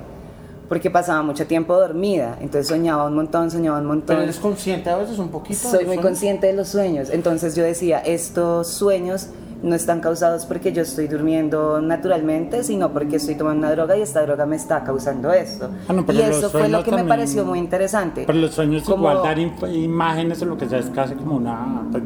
porque 0.67 0.89
pasaba 0.91 1.21
mucho 1.21 1.47
tiempo 1.47 1.73
dormida, 1.75 2.35
entonces 2.41 2.67
soñaba 2.67 3.05
un 3.05 3.15
montón, 3.15 3.49
soñaba 3.49 3.79
un 3.79 3.85
montón. 3.85 4.07
Pero 4.07 4.23
eres 4.23 4.39
consciente 4.39 4.89
a 4.89 4.97
veces 4.97 5.19
un 5.19 5.29
poquito. 5.29 5.69
Soy 5.69 5.85
muy 5.85 5.99
consciente 5.99 6.47
de 6.47 6.53
los 6.53 6.67
sueños, 6.67 7.09
entonces 7.11 7.55
yo 7.55 7.63
decía, 7.63 7.99
estos 7.99 8.67
sueños 8.67 9.27
no 9.63 9.75
están 9.75 9.99
causados 9.99 10.45
porque 10.45 10.73
yo 10.73 10.81
estoy 10.81 11.07
durmiendo 11.07 11.81
naturalmente, 11.81 12.63
sino 12.63 12.91
porque 12.91 13.17
estoy 13.17 13.35
tomando 13.35 13.59
una 13.67 13.71
droga 13.75 13.95
y 13.97 14.01
esta 14.01 14.21
droga 14.25 14.45
me 14.45 14.55
está 14.55 14.83
causando 14.83 15.31
esto. 15.31 15.69
Ah, 15.87 15.93
no, 15.93 16.05
pero 16.05 16.19
y 16.19 16.21
eso 16.23 16.49
fue 16.49 16.67
lo 16.67 16.83
que 16.83 16.91
me 16.91 17.03
pareció 17.03 17.45
muy 17.45 17.59
interesante. 17.59 18.23
Pero 18.25 18.39
los 18.39 18.51
sueños 18.55 18.83
Como- 18.83 19.09
igual 19.11 19.23
dar 19.23 19.37
imágenes 19.39 20.41
o 20.41 20.45
lo 20.45 20.57
que 20.57 20.67
sea 20.67 20.79
es 20.79 20.87
casi 20.87 21.13
como 21.15 21.35
una... 21.35 21.83
pues, 21.91 22.03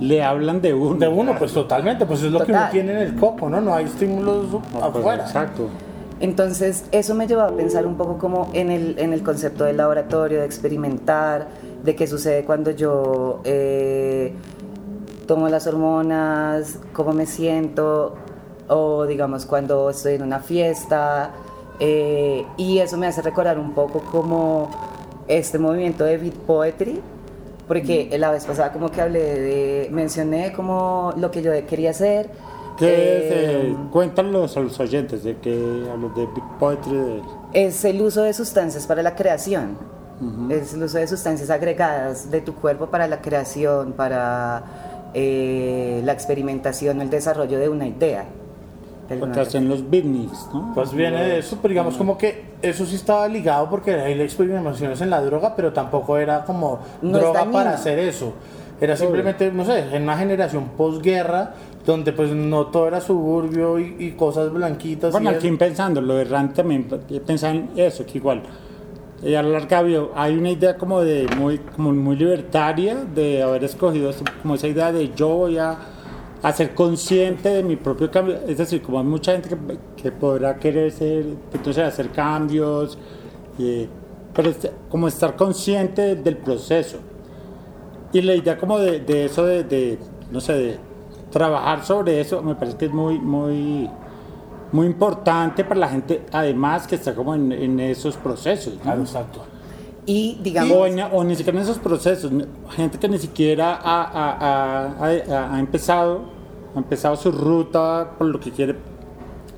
le 0.00 0.22
hablan 0.22 0.60
de 0.60 0.74
uno. 0.74 0.98
De 0.98 1.08
uno, 1.08 1.34
pues 1.38 1.52
totalmente, 1.52 2.04
pues 2.04 2.22
es 2.22 2.32
lo 2.32 2.44
que 2.44 2.50
uno 2.52 2.62
tiene 2.70 2.92
en 2.92 2.98
el 2.98 3.14
coco, 3.14 3.48
¿no? 3.48 3.60
No 3.60 3.74
hay 3.74 3.84
estímulos 3.86 4.52
No, 4.52 4.60
pues, 4.60 4.84
afuera. 4.84 5.22
exacto. 5.24 5.68
Entonces, 6.20 6.84
eso 6.92 7.14
me 7.14 7.26
llevó 7.26 7.42
a 7.42 7.48
pensar 7.56 7.86
un 7.86 7.96
poco 7.96 8.18
como 8.18 8.50
en 8.54 8.70
el, 8.70 8.98
en 8.98 9.12
el 9.12 9.22
concepto 9.22 9.64
del 9.64 9.76
laboratorio, 9.76 10.40
de 10.40 10.46
experimentar, 10.46 11.48
de 11.82 11.94
qué 11.96 12.06
sucede 12.06 12.44
cuando 12.44 12.70
yo 12.72 13.40
eh, 13.44 14.32
tomo 15.26 15.48
las 15.48 15.66
hormonas, 15.66 16.78
cómo 16.92 17.12
me 17.12 17.26
siento, 17.26 18.14
o 18.68 19.04
digamos 19.06 19.46
cuando 19.46 19.90
estoy 19.90 20.14
en 20.14 20.22
una 20.22 20.40
fiesta. 20.40 21.30
eh, 21.80 22.46
y 22.56 22.78
eso 22.78 22.96
me 22.96 23.06
hace 23.08 23.20
recordar 23.20 23.58
un 23.58 23.72
poco 23.74 24.00
como 24.12 24.70
este 25.26 25.58
movimiento 25.58 26.04
de 26.04 26.18
beat 26.18 26.34
poetry, 26.34 27.00
porque 27.66 28.16
la 28.18 28.30
vez 28.30 28.44
pasada 28.44 28.72
como 28.72 28.90
que 28.90 29.00
hablé 29.00 29.20
de, 29.40 29.88
mencioné 29.90 30.52
como 30.52 31.12
lo 31.16 31.30
que 31.32 31.42
yo 31.42 31.50
quería 31.66 31.90
hacer. 31.90 32.30
¿Qué 32.78 32.86
es? 33.18 33.32
eh, 33.32 33.68
eh, 33.70 33.76
cuéntanos 33.92 34.56
a 34.56 34.60
los 34.60 34.78
oyentes 34.80 35.24
de 35.24 35.36
que 35.38 35.88
a 35.92 35.96
los 35.96 36.14
de 36.14 36.26
Big 36.26 36.44
Poetry. 36.60 36.92
de- 36.96 37.22
Es 37.54 37.84
el 37.84 38.00
uso 38.02 38.22
de 38.22 38.32
sustancias 38.32 38.86
para 38.86 39.02
la 39.02 39.14
creación. 39.16 39.76
Es 40.48 40.74
el 40.74 40.82
uso 40.84 40.98
de 40.98 41.06
sustancias 41.08 41.50
agregadas 41.50 42.30
de 42.30 42.40
tu 42.40 42.54
cuerpo 42.54 42.86
para 42.86 43.06
la 43.08 43.20
creación, 43.20 43.92
para 43.92 44.62
eh, 45.14 46.02
la 46.04 46.12
experimentación 46.12 46.98
o 46.98 47.02
el 47.02 47.10
desarrollo 47.10 47.58
de 47.58 47.68
una 47.68 47.86
idea. 47.86 48.24
de 49.08 49.16
lo 49.16 49.24
alguna 49.24 49.34
que 49.34 49.40
hacen 49.40 49.68
los 49.68 49.88
beatniks, 49.88 50.48
¿no? 50.52 50.72
Pues 50.74 50.92
viene 50.92 51.22
de 51.22 51.38
eso, 51.38 51.58
pero 51.62 51.70
digamos 51.70 51.96
como 51.96 52.18
que 52.18 52.44
eso 52.62 52.84
sí 52.84 52.96
estaba 52.96 53.28
ligado 53.28 53.70
porque 53.70 53.92
hay 53.94 54.20
experimentaciones 54.20 55.00
en 55.00 55.10
la 55.10 55.20
droga, 55.20 55.54
pero 55.54 55.72
tampoco 55.72 56.18
era 56.18 56.44
como 56.44 56.80
No 57.02 57.18
droga 57.18 57.44
para 57.50 57.74
hacer 57.74 57.98
eso. 57.98 58.32
Era 58.80 58.96
simplemente, 58.96 59.52
no 59.52 59.64
sé, 59.64 59.94
en 59.94 60.02
una 60.02 60.18
generación 60.18 60.70
posguerra 60.76 61.54
donde 61.86 62.12
pues 62.12 62.30
no 62.30 62.66
todo 62.66 62.88
era 62.88 63.00
suburbio 63.00 63.78
y, 63.78 63.96
y 63.98 64.10
cosas 64.12 64.52
blanquitas. 64.52 65.12
Bueno, 65.12 65.30
y 65.30 65.34
aquí 65.34 65.48
eso. 65.48 65.58
pensando, 65.58 66.00
lo 66.00 66.14
de 66.16 66.24
Rand 66.24 66.54
también 66.54 66.88
pensaba 67.26 67.54
en 67.54 67.70
eso, 67.76 68.04
que 68.04 68.18
igual. 68.18 68.42
Eh, 69.24 69.36
a 69.36 69.42
lo 69.42 69.50
largo 69.50 69.76
había- 69.76 70.02
hay 70.14 70.36
una 70.36 70.50
idea 70.50 70.76
como 70.76 71.00
de 71.00 71.26
muy, 71.38 71.60
muy 71.78 72.16
libertaria 72.16 73.04
de 73.04 73.42
haber 73.42 73.64
escogido 73.64 74.10
como 74.42 74.54
esa 74.54 74.68
idea 74.68 74.92
de 74.92 75.12
yo 75.14 75.28
voy 75.28 75.58
a, 75.58 75.78
a 76.42 76.52
consciente 76.74 77.48
de 77.48 77.62
mi 77.62 77.76
propio 77.76 78.10
cambio. 78.10 78.36
Es 78.46 78.58
decir, 78.58 78.82
como 78.82 78.98
hay 78.98 79.04
mucha 79.06 79.32
gente 79.32 79.48
que, 79.96 80.12
podrá 80.12 80.56
querer 80.58 80.92
ser, 80.92 81.24
entonces 81.52 81.78
hacer 81.84 82.10
cambios, 82.10 82.98
pero 84.34 84.50
este- 84.50 84.72
como 84.90 85.08
estar 85.08 85.36
consciente 85.36 86.16
del 86.16 86.36
proceso. 86.36 86.98
Y 88.12 88.20
la 88.22 88.34
idea 88.34 88.58
como 88.58 88.78
de, 88.78 89.00
de 89.00 89.24
eso 89.24 89.44
de, 89.46 89.64
de, 89.64 89.98
no 90.30 90.40
sé, 90.40 90.52
de 90.52 90.78
trabajar 91.30 91.84
sobre 91.84 92.20
eso, 92.20 92.42
me 92.42 92.54
parece 92.54 92.76
que 92.76 92.84
es 92.86 92.92
muy, 92.92 93.18
muy, 93.18 93.88
muy 94.74 94.86
importante 94.86 95.62
para 95.64 95.78
la 95.80 95.88
gente, 95.88 96.26
además 96.32 96.86
que 96.86 96.96
está 96.96 97.14
como 97.14 97.34
en, 97.34 97.52
en 97.52 97.78
esos 97.80 98.16
procesos. 98.16 98.74
¿no? 98.74 98.80
Claro, 98.82 99.02
exacto. 99.02 99.44
Y 100.04 100.38
digamos, 100.42 100.76
O, 100.76 100.86
en- 100.86 101.00
o 101.00 101.24
ni 101.24 101.36
siquiera 101.36 101.58
en 101.58 101.64
esos 101.64 101.78
procesos, 101.78 102.30
gente 102.70 102.98
que 102.98 103.08
ni 103.08 103.18
siquiera 103.18 103.74
ha, 103.82 104.02
ha- 104.02 104.36
ha- 104.40 105.06
ha- 105.32 105.54
ha 105.54 105.60
empezado, 105.60 106.22
ha 106.74 106.78
empezado 106.78 107.16
su 107.16 107.30
ruta 107.30 108.10
por 108.18 108.26
lo 108.26 108.40
que 108.40 108.50
quiere 108.50 108.74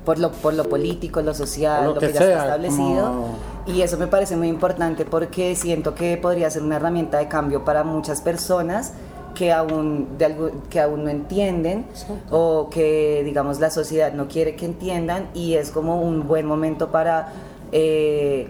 por 0.05 0.19
lo, 0.19 0.31
por 0.31 0.53
lo 0.53 0.63
político, 0.69 1.21
lo 1.21 1.33
social, 1.33 1.83
Lo 1.83 1.93
lo, 1.95 1.99
que 1.99 2.07
que, 2.07 2.13
ya 2.13 2.19
sea, 2.19 2.29
está 2.29 2.43
establecido. 2.45 3.07
como- 3.07 3.37
Y 3.65 3.81
eso 3.81 3.97
me 3.97 4.07
parece 4.07 4.37
muy 4.37 4.47
importante 4.47 5.03
porque 5.03 5.53
siento 5.55 5.95
que 5.95 6.15
podría 6.15 6.49
ser 6.49 6.61
una 6.63 6.77
herramienta 6.77 7.17
de 7.17 7.27
cambio 7.27 7.65
para 7.65 7.83
muchas 7.83 8.21
personas 8.21 8.93
que 9.37 9.53
aún, 9.53 10.17
de 10.17 10.25
algo, 10.25 10.49
que 10.67 10.79
aún 10.79 11.03
no 11.03 11.09
entienden 11.11 11.85
o 12.31 12.69
que, 12.71 13.21
digamos, 13.23 13.59
la 13.59 13.69
sociedad 13.69 14.11
no 14.13 14.27
quiere 14.27 14.55
que 14.55 14.65
entiendan 14.65 15.27
y 15.35 15.53
es 15.53 15.69
como 15.69 16.01
un 16.01 16.27
buen 16.27 16.47
momento 16.47 16.87
para 16.89 17.33
eh, 17.71 18.47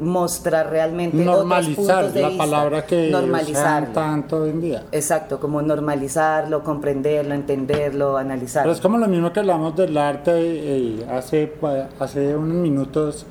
mostrar 0.00 0.68
realmente 0.68 1.16
otros 1.20 1.36
Normalizar 1.38 1.76
puntos 1.76 2.14
de 2.14 2.20
la 2.22 2.28
vista. 2.28 2.44
palabra 2.44 2.86
que 2.86 3.08
usan 3.08 3.12
normalizarlo. 3.22 3.88
tanto 3.94 4.42
hoy 4.42 4.50
en 4.50 4.60
día. 4.60 4.84
Exacto, 4.92 5.40
como 5.40 5.62
normalizarlo, 5.62 6.62
comprenderlo, 6.62 7.34
entenderlo, 7.34 8.18
analizarlo. 8.18 8.64
Pero 8.68 8.74
es 8.74 8.80
como 8.82 8.98
lo 8.98 9.08
mismo 9.08 9.32
que 9.32 9.40
hablamos 9.40 9.74
del 9.76 9.96
arte 9.96 10.32
eh, 10.36 11.06
hace, 11.10 11.54
hace 11.98 12.36
unos 12.36 12.56
minutos, 12.56 13.24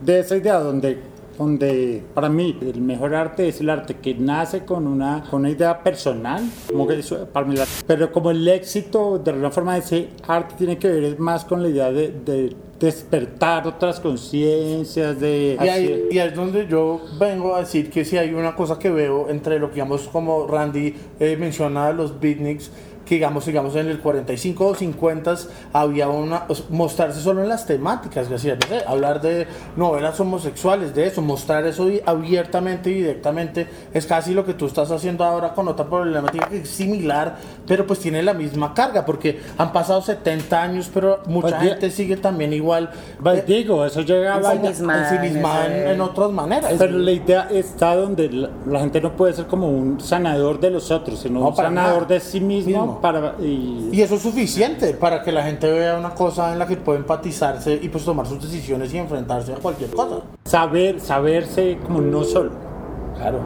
de 0.00 0.20
esa 0.20 0.36
idea 0.36 0.60
donde, 0.60 1.00
donde 1.38 2.02
para 2.14 2.28
mí 2.28 2.58
el 2.60 2.80
mejor 2.80 3.14
arte 3.14 3.48
es 3.48 3.60
el 3.60 3.70
arte 3.70 3.96
que 3.96 4.14
nace 4.14 4.64
con 4.64 4.86
una, 4.86 5.24
con 5.30 5.40
una 5.40 5.50
idea 5.50 5.82
personal, 5.82 6.42
como 6.68 6.86
que 6.86 6.98
eso, 6.98 7.26
para 7.32 7.46
mí 7.46 7.54
pero 7.86 8.12
como 8.12 8.30
el 8.30 8.46
éxito 8.48 9.18
de 9.18 9.30
alguna 9.30 9.50
forma 9.50 9.74
de 9.74 9.80
ese 9.80 10.08
arte 10.26 10.54
tiene 10.56 10.78
que 10.78 10.88
ver 10.88 11.18
más 11.18 11.44
con 11.44 11.62
la 11.62 11.68
idea 11.68 11.92
de, 11.92 12.08
de 12.24 12.56
despertar 12.82 13.66
otras 13.66 14.00
conciencias, 14.00 15.20
de... 15.20 15.56
Y 15.62 15.68
ahí, 15.68 16.08
y 16.10 16.18
es 16.18 16.34
donde 16.34 16.66
yo 16.66 17.00
vengo 17.18 17.54
a 17.54 17.60
decir 17.60 17.88
que 17.90 18.04
si 18.04 18.18
hay 18.18 18.34
una 18.34 18.56
cosa 18.56 18.78
que 18.78 18.90
veo 18.90 19.28
entre 19.28 19.58
lo 19.60 19.68
que 19.68 19.74
digamos 19.74 20.08
como 20.08 20.46
Randy 20.48 20.94
eh, 21.20 21.36
menciona 21.38 21.92
los 21.92 22.18
beatniks 22.18 22.70
que 23.04 23.16
digamos, 23.16 23.46
digamos 23.46 23.74
en 23.76 23.88
el 23.88 23.98
45 23.98 24.66
o 24.66 24.74
50 24.74 25.34
había 25.72 26.08
una 26.08 26.44
mostrarse 26.70 27.20
solo 27.20 27.42
en 27.42 27.48
las 27.48 27.66
temáticas 27.66 28.28
que 28.28 28.34
hacían, 28.36 28.58
no 28.60 28.66
sé, 28.68 28.84
hablar 28.86 29.20
de 29.20 29.46
novelas 29.76 30.18
homosexuales, 30.20 30.94
de 30.94 31.06
eso, 31.06 31.20
mostrar 31.22 31.66
eso 31.66 31.88
abiertamente 32.06 32.90
y 32.90 32.94
directamente 32.94 33.66
es 33.92 34.06
casi 34.06 34.34
lo 34.34 34.44
que 34.44 34.54
tú 34.54 34.66
estás 34.66 34.90
haciendo 34.90 35.24
ahora 35.24 35.52
con 35.54 35.68
otra 35.68 35.84
problemática 35.86 36.48
que 36.48 36.58
es 36.58 36.68
similar, 36.70 37.36
pero 37.66 37.86
pues 37.86 37.98
tiene 37.98 38.22
la 38.22 38.34
misma 38.34 38.74
carga 38.74 39.04
porque 39.04 39.40
han 39.58 39.72
pasado 39.72 40.02
70 40.02 40.62
años, 40.62 40.90
pero 40.92 41.20
mucha 41.26 41.48
Pues, 41.48 41.52
ya- 41.62 41.68
gente 41.70 41.90
sigue 41.90 42.16
también 42.16 42.52
igual 42.52 42.90
Pues 43.22 43.40
eh, 43.40 43.44
digo, 43.46 43.84
eso 43.84 44.02
llegaba... 44.02 44.52
Ensimismada 44.52 45.08
en 45.08 45.14
ensimismada 45.24 45.66
en, 45.66 45.72
ese- 45.72 45.92
en 45.92 46.00
otras 46.00 46.30
maneras. 46.30 46.72
Pero 46.78 46.98
la 46.98 47.10
idea 47.12 47.48
está 47.50 47.94
donde 47.96 48.28
la, 48.30 48.50
la 48.66 48.80
gente 48.80 49.00
no 49.00 49.12
puede 49.16 49.32
ser 49.32 49.46
como 49.46 49.68
un 49.68 50.00
sanador 50.00 50.60
de 50.60 50.70
los 50.70 50.90
otros, 50.90 51.18
sino 51.20 51.40
No, 51.40 51.48
un 51.48 51.56
sanador 51.56 52.02
nada. 52.02 52.06
de 52.14 52.20
sí 52.20 52.40
mismo, 52.40 52.91
Para 53.00 53.36
y, 53.40 53.88
Y 53.92 54.02
eso 54.02 54.16
es 54.16 54.22
suficiente 54.22 54.92
para 54.94 55.22
que 55.22 55.32
la 55.32 55.42
gente 55.42 55.70
vea 55.70 55.96
una 55.98 56.10
cosa 56.14 56.52
en 56.52 56.58
la 56.58 56.66
que 56.66 56.76
puede 56.76 56.98
empatizarse 56.98 57.78
y 57.80 57.88
pues 57.88 58.04
tomar 58.04 58.26
sus 58.26 58.40
decisiones 58.42 58.92
y 58.92 58.98
enfrentarse 58.98 59.52
a 59.52 59.56
cualquier 59.56 59.90
cosa. 59.90 60.20
saber 60.44 61.00
saberse 61.00 61.78
como 61.86 62.00
no 62.00 62.24
solo. 62.24 62.50
Claro. 63.16 63.40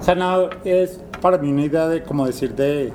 Sanador 0.00 0.58
es 0.64 1.00
para 1.20 1.38
mí 1.38 1.50
una 1.50 1.62
idea 1.64 1.86
de 1.88 2.02
como 2.02 2.26
decir 2.26 2.54
de, 2.54 2.92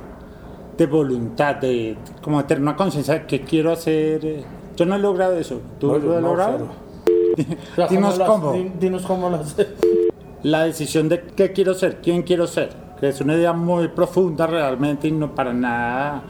de 0.76 0.86
voluntad, 0.86 1.56
de 1.56 1.96
como 2.22 2.44
tener 2.44 2.62
una 2.62 2.76
conciencia 2.76 3.14
de 3.14 3.26
qué 3.26 3.42
quiero 3.42 3.72
hacer. 3.72 4.24
eh. 4.24 4.44
Yo 4.76 4.84
no 4.86 4.96
he 4.96 4.98
logrado 4.98 5.36
eso. 5.38 5.60
¿Tú 5.78 5.86
No, 5.92 5.98
lo 5.98 6.16
has 6.16 6.22
no, 6.22 6.28
logrado? 6.28 6.66
Dinos 7.90 8.18
las- 8.18 8.28
cómo. 8.28 8.52
di- 8.52 8.72
Dinos 8.80 9.02
cómo 9.06 9.30
lo 9.30 9.36
haces. 9.36 9.66
La 10.42 10.64
decisión 10.64 11.08
de 11.08 11.20
qué 11.22 11.52
quiero 11.52 11.74
ser, 11.74 12.00
quién 12.02 12.22
quiero 12.22 12.46
ser, 12.46 12.70
que 12.98 13.08
es 13.08 13.20
una 13.20 13.34
idea 13.34 13.52
muy 13.52 13.88
profunda 13.88 14.46
realmente 14.46 15.08
y 15.08 15.12
no 15.12 15.34
para 15.34 15.52
nada, 15.52 16.22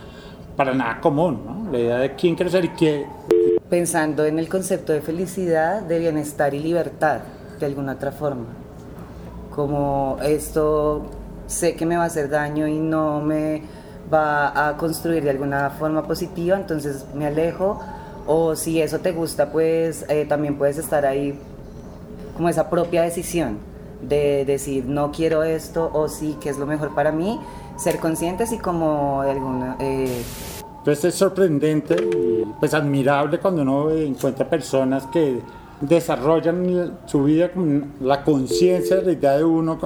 para 0.56 0.74
nada 0.74 1.00
común, 1.00 1.42
¿no? 1.46 1.70
La 1.70 1.78
idea 1.78 1.98
de 1.98 2.14
quién 2.14 2.34
quiero 2.34 2.50
ser 2.50 2.64
y 2.64 2.68
qué, 2.70 3.06
Pensando 3.68 4.24
en 4.24 4.38
el 4.38 4.48
concepto 4.48 4.92
de 4.92 5.00
felicidad, 5.00 5.82
de 5.82 5.98
bienestar 5.98 6.54
y 6.54 6.60
libertad, 6.60 7.22
de 7.58 7.66
alguna 7.66 7.94
otra 7.94 8.12
forma. 8.12 8.46
Como 9.50 10.18
esto 10.22 11.06
sé 11.48 11.74
que 11.74 11.84
me 11.84 11.96
va 11.96 12.04
a 12.04 12.06
hacer 12.06 12.28
daño 12.28 12.68
y 12.68 12.78
no 12.78 13.20
me 13.20 13.62
va 14.12 14.68
a 14.68 14.76
construir 14.76 15.24
de 15.24 15.30
alguna 15.30 15.70
forma 15.70 16.06
positiva, 16.06 16.56
entonces 16.56 17.06
me 17.12 17.26
alejo. 17.26 17.80
O 18.28 18.54
si 18.54 18.80
eso 18.80 19.00
te 19.00 19.10
gusta, 19.10 19.50
pues 19.50 20.04
eh, 20.08 20.26
también 20.28 20.56
puedes 20.58 20.78
estar 20.78 21.04
ahí 21.04 21.36
como 22.36 22.48
esa 22.48 22.70
propia 22.70 23.02
decisión 23.02 23.58
de 24.02 24.44
decir 24.44 24.84
no 24.86 25.10
quiero 25.12 25.42
esto 25.42 25.90
o 25.92 26.08
sí 26.08 26.36
que 26.40 26.50
es 26.50 26.58
lo 26.58 26.66
mejor 26.66 26.94
para 26.94 27.12
mí, 27.12 27.40
ser 27.76 27.98
conscientes 27.98 28.52
y 28.52 28.58
como 28.58 29.22
de 29.22 29.30
alguna... 29.32 29.76
eh, 29.80 30.22
Entonces 30.78 31.04
es 31.06 31.14
sorprendente 31.14 31.94
y 31.96 32.44
pues 32.60 32.74
admirable 32.74 33.38
cuando 33.38 33.62
uno 33.62 33.90
encuentra 33.90 34.48
personas 34.48 35.06
que 35.06 35.40
desarrollan 35.80 36.98
su 37.06 37.24
vida 37.24 37.50
con 37.50 37.92
la 38.00 38.22
conciencia 38.24 38.96
de 38.96 39.02
la 39.02 39.12
idea 39.12 39.36
de 39.36 39.44
uno, 39.44 39.78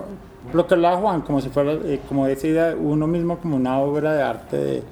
lo 0.52 0.66
que 0.66 0.74
hablaba 0.74 0.96
Juan, 0.98 1.22
como 1.22 1.40
si 1.40 1.48
fuera, 1.48 1.72
eh, 1.72 2.00
como 2.08 2.26
esa 2.26 2.46
idea 2.46 2.66
de 2.68 2.74
uno 2.74 3.06
mismo 3.06 3.38
como 3.38 3.56
una 3.56 3.78
obra 3.80 4.12
de 4.14 4.22
arte. 4.22 4.56
de- 4.56 4.82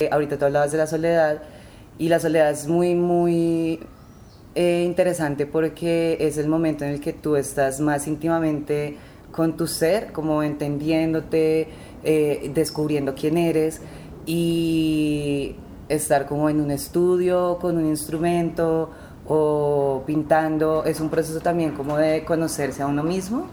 Eh, 0.00 0.08
ahorita 0.10 0.38
tú 0.38 0.44
hablabas 0.46 0.72
de 0.72 0.78
la 0.78 0.86
soledad 0.86 1.42
y 1.98 2.08
la 2.08 2.18
soledad 2.20 2.50
es 2.50 2.66
muy, 2.66 2.94
muy 2.94 3.80
eh, 4.54 4.82
interesante 4.84 5.46
porque 5.46 6.16
es 6.20 6.38
el 6.38 6.48
momento 6.48 6.84
en 6.84 6.92
el 6.92 7.00
que 7.00 7.12
tú 7.12 7.36
estás 7.36 7.80
más 7.80 8.06
íntimamente 8.06 8.96
con 9.30 9.56
tu 9.56 9.66
ser, 9.66 10.12
como 10.12 10.42
entendiéndote, 10.42 11.68
eh, 12.02 12.50
descubriendo 12.52 13.14
quién 13.14 13.38
eres 13.38 13.80
y 14.26 15.54
estar 15.88 16.26
como 16.26 16.48
en 16.48 16.60
un 16.60 16.70
estudio 16.70 17.58
con 17.60 17.76
un 17.76 17.86
instrumento 17.86 18.90
o 19.26 20.02
pintando 20.06 20.84
es 20.84 21.00
un 21.00 21.08
proceso 21.08 21.40
también 21.40 21.72
como 21.72 21.96
de 21.96 22.24
conocerse 22.24 22.82
a 22.82 22.86
uno 22.86 23.02
mismo 23.02 23.46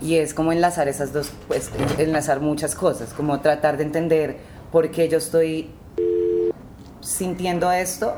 y 0.00 0.14
es 0.14 0.32
como 0.32 0.52
enlazar 0.52 0.88
esas 0.88 1.12
dos, 1.12 1.32
pues 1.48 1.70
enlazar 1.98 2.40
muchas 2.40 2.74
cosas, 2.74 3.12
como 3.12 3.40
tratar 3.40 3.76
de 3.76 3.84
entender 3.84 4.38
por 4.70 4.90
qué 4.90 5.08
yo 5.08 5.18
estoy 5.18 5.70
sintiendo 7.00 7.70
esto, 7.72 8.14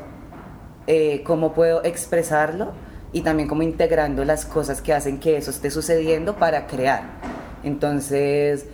eh, 0.87 1.23
cómo 1.23 1.53
puedo 1.53 1.83
expresarlo 1.83 2.71
y 3.11 3.21
también 3.21 3.47
como 3.47 3.63
integrando 3.63 4.25
las 4.25 4.45
cosas 4.45 4.81
que 4.81 4.93
hacen 4.93 5.19
que 5.19 5.37
eso 5.37 5.51
esté 5.51 5.69
sucediendo 5.69 6.35
para 6.35 6.67
crear. 6.67 7.03
Entonces, 7.63 8.65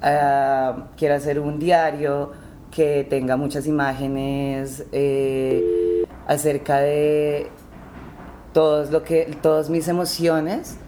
ah, 0.00 0.88
quiero 0.96 1.14
hacer 1.14 1.38
un 1.38 1.58
diario 1.58 2.32
que 2.70 3.06
tenga 3.08 3.36
muchas 3.36 3.66
imágenes 3.66 4.84
eh, 4.92 6.04
acerca 6.26 6.78
de 6.78 7.48
todos 8.52 8.90
lo 8.90 9.02
que 9.02 9.36
todas 9.40 9.70
mis 9.70 9.88
emociones 9.88 10.78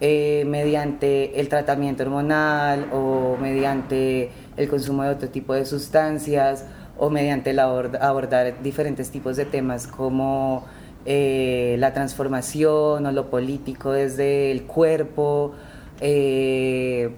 eh, 0.00 0.44
mediante 0.46 1.40
el 1.40 1.48
tratamiento 1.48 2.02
hormonal 2.02 2.88
o 2.92 3.36
mediante 3.40 4.30
el 4.56 4.68
consumo 4.68 5.02
de 5.02 5.10
otro 5.10 5.28
tipo 5.30 5.54
de 5.54 5.64
sustancias 5.64 6.66
o 6.98 7.10
mediante 7.10 7.50
el 7.50 7.58
abord- 7.58 7.98
abordar 8.00 8.62
diferentes 8.62 9.10
tipos 9.10 9.36
de 9.36 9.44
temas 9.44 9.86
como 9.86 10.64
eh, 11.06 11.76
la 11.78 11.92
transformación 11.92 13.04
o 13.06 13.12
lo 13.12 13.30
político 13.30 13.92
desde 13.92 14.50
el 14.50 14.64
cuerpo. 14.64 15.52
eh, 16.00 17.10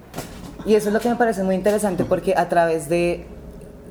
y 0.65 0.75
eso 0.75 0.89
es 0.89 0.93
lo 0.93 0.99
que 0.99 1.09
me 1.09 1.15
parece 1.15 1.43
muy 1.43 1.55
interesante 1.55 2.03
porque 2.03 2.33
a 2.35 2.49
través 2.49 2.89
de, 2.89 3.25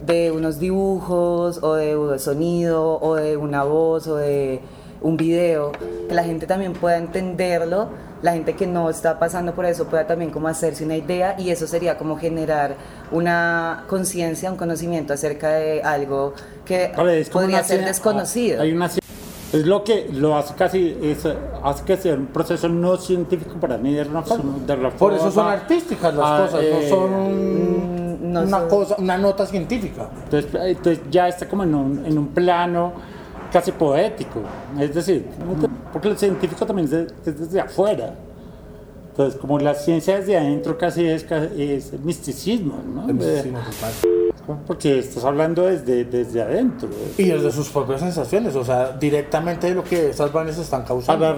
de 0.04 0.30
unos 0.30 0.58
dibujos 0.58 1.62
o 1.62 1.74
de 1.74 2.18
sonido 2.18 2.98
o 3.00 3.14
de 3.14 3.36
una 3.36 3.62
voz 3.62 4.06
o 4.08 4.16
de 4.16 4.60
un 5.00 5.16
video, 5.16 5.72
la 6.10 6.24
gente 6.24 6.46
también 6.46 6.72
pueda 6.72 6.98
entenderlo, 6.98 7.88
la 8.22 8.32
gente 8.32 8.54
que 8.54 8.66
no 8.66 8.88
está 8.90 9.18
pasando 9.18 9.54
por 9.54 9.66
eso 9.66 9.86
pueda 9.86 10.06
también 10.06 10.30
como 10.30 10.48
hacerse 10.48 10.84
una 10.84 10.96
idea 10.96 11.36
y 11.38 11.50
eso 11.50 11.66
sería 11.66 11.98
como 11.98 12.16
generar 12.18 12.74
una 13.12 13.84
conciencia, 13.88 14.50
un 14.50 14.56
conocimiento 14.56 15.12
acerca 15.12 15.50
de 15.50 15.82
algo 15.82 16.32
que 16.64 16.92
Vale, 16.96 17.24
podría 17.26 17.62
ser 17.62 17.80
cien- 17.80 17.86
desconocido. 17.86 18.62
Hay 18.62 18.72
una 18.72 18.88
cien- 18.88 19.00
es 19.52 19.64
lo 19.64 19.84
que 19.84 20.08
lo 20.12 20.36
hace 20.36 20.54
casi, 20.54 20.98
es, 21.02 21.26
hace 21.62 21.84
que 21.84 21.96
sea 21.96 22.14
un 22.14 22.26
proceso 22.26 22.68
no 22.68 22.96
científico 22.96 23.54
para 23.60 23.78
mí 23.78 23.94
de 23.94 24.04
forma. 24.04 24.58
de 24.66 24.72
alguna 24.72 24.90
Por 24.90 25.12
eso 25.14 25.30
son 25.30 25.46
artísticas 25.48 26.14
las 26.14 26.26
Ah, 26.26 26.44
cosas, 26.46 26.60
eh, 26.64 26.80
no 26.82 26.88
son 26.96 28.32
no 28.32 28.40
una 28.42 28.58
son- 28.60 28.68
cosa, 28.68 28.96
una 28.98 29.16
nota 29.18 29.46
científica. 29.46 30.08
Entonces, 30.24 30.50
entonces 30.64 31.00
ya 31.10 31.28
está 31.28 31.46
como 31.48 31.62
en 31.62 31.74
un, 31.74 32.04
en 32.04 32.18
un 32.18 32.28
plano 32.28 32.92
casi 33.56 33.72
poético. 33.72 34.40
Es 34.78 34.94
decir, 34.94 35.24
porque 35.90 36.08
el 36.08 36.18
científico 36.18 36.66
también 36.66 36.84
es, 36.84 36.90
de- 36.90 37.06
es 37.24 37.38
desde 37.40 37.58
afuera. 37.60 38.14
Entonces, 39.10 39.40
como 39.40 39.58
la 39.58 39.74
ciencia 39.74 40.18
desde 40.18 40.36
adentro 40.36 40.76
casi 40.76 41.06
es, 41.08 41.24
es 41.56 41.92
misticismo, 42.00 42.78
¿no? 42.94 43.06
Porque 44.66 44.98
estás 44.98 45.24
hablando 45.24 45.64
desde, 45.64 46.04
desde 46.04 46.42
adentro. 46.42 46.90
Y 47.16 47.30
desde 47.30 47.50
sus 47.50 47.70
propias 47.70 48.00
sensaciones, 48.02 48.54
o 48.54 48.62
sea, 48.62 48.92
directamente 48.92 49.68
de 49.68 49.74
lo 49.74 49.82
que 49.82 50.10
esas 50.10 50.30
vainas 50.30 50.58
están 50.58 50.84
causando. 50.84 51.34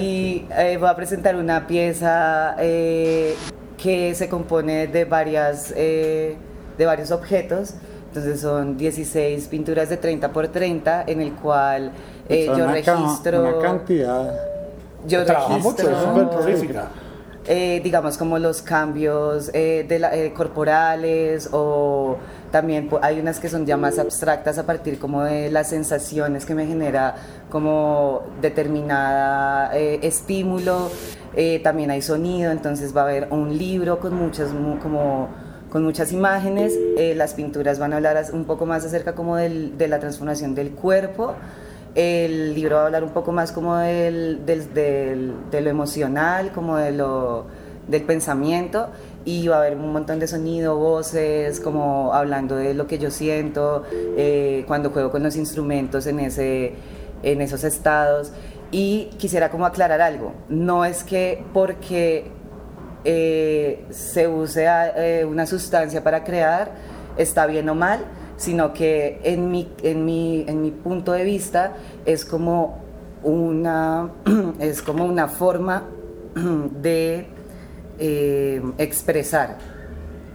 Y 0.00 0.46
eh, 0.56 0.78
voy 0.80 0.88
a 0.88 0.96
presentar 0.96 1.36
una 1.36 1.66
pieza 1.66 2.56
eh, 2.60 3.34
que 3.76 4.14
se 4.14 4.30
compone 4.30 4.86
de, 4.86 5.04
varias, 5.04 5.72
eh, 5.76 6.34
de 6.78 6.86
varios 6.86 7.10
objetos 7.10 7.74
Entonces 8.12 8.42
son 8.42 8.76
16 8.76 9.48
pinturas 9.48 9.88
de 9.88 9.96
30 9.96 10.30
por 10.32 10.46
30 10.48 11.04
en 11.06 11.22
el 11.22 11.32
cual 11.32 11.92
eh, 12.28 12.44
yo 12.46 12.52
una 12.56 12.82
ca- 12.82 12.94
registro... 12.94 13.40
Una 13.40 13.58
cantidad. 13.58 14.34
yo 15.08 15.24
Trabaja 15.24 15.56
mucho, 15.56 15.70
es 15.90 15.96
súper 15.98 16.24
registro 16.26 16.40
prolífica. 16.42 16.88
eh, 17.46 17.80
digamos 17.82 18.18
como 18.18 18.38
los 18.38 18.60
cambios 18.60 19.50
eh, 19.54 19.86
de 19.88 19.98
la- 19.98 20.14
eh, 20.14 20.34
corporales 20.34 21.48
o 21.52 22.18
también 22.50 22.90
hay 23.00 23.18
unas 23.18 23.40
que 23.40 23.48
son 23.48 23.64
ya 23.64 23.78
más 23.78 23.98
abstractas 23.98 24.58
a 24.58 24.66
partir 24.66 24.98
como 24.98 25.22
de 25.22 25.50
las 25.50 25.70
sensaciones 25.70 26.44
que 26.44 26.54
me 26.54 26.66
genera 26.66 27.14
como 27.50 28.24
determinada 28.42 29.74
eh, 29.74 30.00
estímulo 30.02 30.90
también 31.64 31.90
hay 31.90 32.02
sonido 32.02 32.50
entonces 32.52 32.94
va 32.94 33.00
a 33.00 33.04
haber 33.04 33.28
un 33.30 33.56
libro 33.56 33.98
con 34.00 34.12
muchas 34.14 34.52
mu- 34.52 34.78
como 34.80 35.28
con 35.72 35.82
muchas 35.84 36.12
imágenes 36.12 36.72
Eh, 36.98 37.14
las 37.16 37.32
pinturas 37.34 37.78
van 37.78 37.92
a 37.94 37.96
hablar 37.96 38.22
un 38.32 38.44
poco 38.44 38.66
más 38.66 38.84
acerca 38.84 39.14
como 39.14 39.36
del- 39.36 39.76
de 39.78 39.88
la 39.88 39.98
transformación 39.98 40.54
del 40.54 40.70
cuerpo 40.72 41.34
el 41.94 42.54
libro 42.54 42.76
va 42.76 42.82
a 42.82 42.86
hablar 42.86 43.04
un 43.04 43.10
poco 43.10 43.32
más 43.32 43.52
como 43.52 43.76
del, 43.76 44.46
del- 44.46 44.72
del- 44.72 45.32
de 45.50 45.60
lo 45.60 45.68
emocional, 45.70 46.50
como 46.52 46.76
de 46.78 46.92
lo, 46.92 47.44
del 47.86 48.02
pensamiento 48.04 48.88
y 49.26 49.46
va 49.48 49.56
a 49.56 49.58
haber 49.60 49.76
un 49.76 49.92
montón 49.92 50.18
de 50.18 50.26
sonido, 50.26 50.76
voces, 50.76 51.60
como 51.60 52.12
hablando 52.14 52.56
de 52.56 52.72
lo 52.74 52.86
que 52.86 52.98
yo 52.98 53.10
siento 53.10 53.84
eh, 54.16 54.64
cuando 54.66 54.88
juego 54.90 55.10
con 55.10 55.22
los 55.22 55.36
instrumentos 55.36 56.06
en, 56.06 56.20
ese, 56.20 56.72
en 57.22 57.40
esos 57.42 57.62
estados. 57.64 58.32
Y 58.70 59.10
quisiera 59.18 59.50
como 59.50 59.66
aclarar 59.66 60.00
algo, 60.00 60.32
no 60.48 60.84
es 60.86 61.04
que 61.04 61.44
porque 61.52 62.30
eh, 63.04 63.84
se 63.90 64.28
use 64.28 64.66
eh, 64.66 65.24
una 65.24 65.46
sustancia 65.46 66.02
para 66.02 66.22
crear 66.24 66.70
está 67.16 67.46
bien 67.46 67.68
o 67.68 67.74
mal, 67.74 68.00
sino 68.36 68.72
que 68.72 69.20
en 69.24 69.50
mi, 69.50 69.72
en 69.82 70.04
mi, 70.04 70.44
en 70.48 70.62
mi 70.62 70.70
punto 70.70 71.12
de 71.12 71.24
vista 71.24 71.74
es 72.04 72.24
como 72.24 72.78
una, 73.22 74.10
es 74.58 74.82
como 74.82 75.04
una 75.04 75.28
forma 75.28 75.84
de 76.80 77.26
eh, 77.98 78.62
expresar 78.78 79.58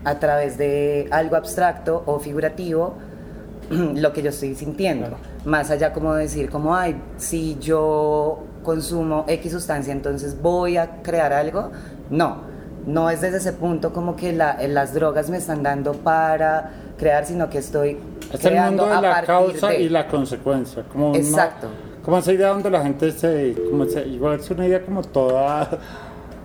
a 0.03 0.19
través 0.19 0.57
de 0.57 1.07
algo 1.11 1.35
abstracto 1.35 2.03
o 2.05 2.19
figurativo 2.19 2.95
lo 3.69 4.13
que 4.13 4.21
yo 4.21 4.29
estoy 4.29 4.55
sintiendo. 4.55 5.17
Más 5.45 5.71
allá 5.71 5.91
como 5.91 6.13
decir, 6.13 6.49
como, 6.49 6.75
ay, 6.75 7.01
si 7.17 7.57
yo 7.59 8.43
consumo 8.63 9.25
X 9.27 9.51
sustancia, 9.51 9.91
entonces 9.91 10.41
voy 10.41 10.77
a 10.77 11.01
crear 11.01 11.33
algo. 11.33 11.71
No, 12.09 12.41
no 12.87 13.09
es 13.11 13.21
desde 13.21 13.37
ese 13.37 13.53
punto 13.53 13.93
como 13.93 14.15
que 14.15 14.33
la- 14.33 14.57
las 14.67 14.93
drogas 14.95 15.29
me 15.29 15.37
están 15.37 15.61
dando 15.61 15.93
para 15.93 16.71
crear, 16.97 17.25
sino 17.25 17.49
que 17.49 17.59
estoy 17.59 17.99
Es 18.33 18.43
el 18.43 18.49
creando 18.51 18.83
mundo 18.87 18.99
de 19.01 19.07
a 19.07 19.11
la 19.11 19.23
causa 19.23 19.67
de- 19.69 19.81
y 19.81 19.89
la 19.89 20.07
consecuencia. 20.07 20.83
Como 20.91 21.09
una- 21.11 21.19
Exacto. 21.19 21.67
como 22.03 22.17
esa 22.17 22.33
idea 22.33 22.47
donde 22.49 22.69
la 22.71 22.81
gente 22.81 23.11
se, 23.11 23.53
como 23.69 23.85
se- 23.85 24.07
igual 24.07 24.39
es 24.39 24.49
una 24.49 24.65
idea 24.65 24.81
como 24.83 25.03
toda, 25.03 25.69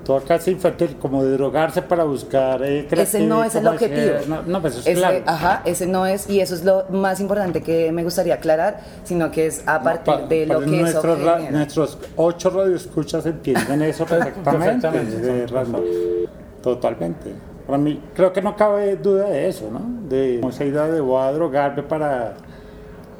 toda 0.05 0.21
casi 0.23 0.51
infantil, 0.51 0.97
como 1.01 1.23
de 1.25 1.33
drogarse 1.33 1.81
para 1.83 2.05
buscar 2.05 2.63
eh, 2.65 2.87
Ese 2.91 3.21
no 3.21 3.45
es 3.45 3.55
el 3.55 3.67
objetivo. 3.67 4.17
No, 4.27 4.43
no, 4.43 4.61
pues 4.61 4.75
eso 4.75 4.81
es 4.83 4.87
Ese- 4.89 4.99
claro. 4.99 5.23
Ajá, 5.27 5.63
ese 5.65 5.87
no 5.87 6.07
es, 6.07 6.29
y 6.29 6.41
eso 6.41 6.55
es 6.55 6.65
lo 6.65 6.85
más 6.91 7.21
importante 7.21 7.63
que 7.63 7.93
me 7.93 8.03
gustaría 8.05 8.35
aclarar, 8.35 8.81
sino 9.05 9.31
que 9.31 9.47
es 9.47 9.63
a 9.67 9.81
partir 9.83 10.15
Pa- 10.15 10.21
de 10.23 10.47
lo 10.47 10.59
que 10.61 10.67
eso 10.67 10.77
nuestros, 10.81 11.23
ra- 11.25 11.37
genera. 11.39 11.57
nuestros 11.59 11.99
ocho 12.17 12.51
radioescuchas 12.51 13.27
entienden 13.27 13.83
eso 13.83 14.05
perfectamente. 14.07 14.89
Perfectamente, 14.89 15.17
de. 15.19 16.29
Totalmente. 16.63 17.33
Para 17.67 17.79
mí, 17.79 18.01
creo 18.15 18.33
que 18.33 18.43
no 18.43 18.57
cabe 18.57 18.97
duda 18.97 19.29
de 19.29 19.49
eso, 19.49 19.71
¿no? 19.71 19.81
De 20.09 20.41
esa 20.41 20.65
idea 20.65 20.87
de 20.89 21.01
voy 21.01 21.23
a 21.23 21.33
drogarme 21.33 21.83
para. 21.83 22.35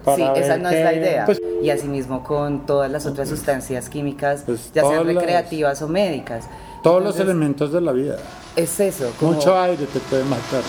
para 0.05 0.17
Sí, 0.17 0.23
esa 0.37 0.55
ver 0.55 0.61
no 0.63 0.69
es 0.71 0.85
la 0.85 0.91
qué- 0.91 0.97
idea. 0.97 1.25
pues, 1.27 1.41
y 1.63 1.71
asimismo 1.71 2.25
con 2.25 2.67
todas 2.67 2.91
las 2.91 3.07
otras 3.07 3.29
sustancias 3.29 3.89
químicas, 3.89 4.43
Pues 4.45 4.73
ya 4.75 4.83
sean 4.83 4.95
todas 4.95 5.07
las- 5.07 5.15
recreativas 5.15 5.81
o 5.83 5.89
médicas. 5.89 6.45
Todos 6.83 7.03
los 7.03 7.19
elementos 7.21 7.73
de 7.73 7.81
la 7.81 7.93
vida. 7.93 8.17
Es 8.57 8.79
eso. 8.81 9.11
como- 9.19 9.33
Mucho 9.33 9.59
aire 9.59 9.87
te 9.87 9.99
puede 10.01 10.25
matar. 10.25 10.63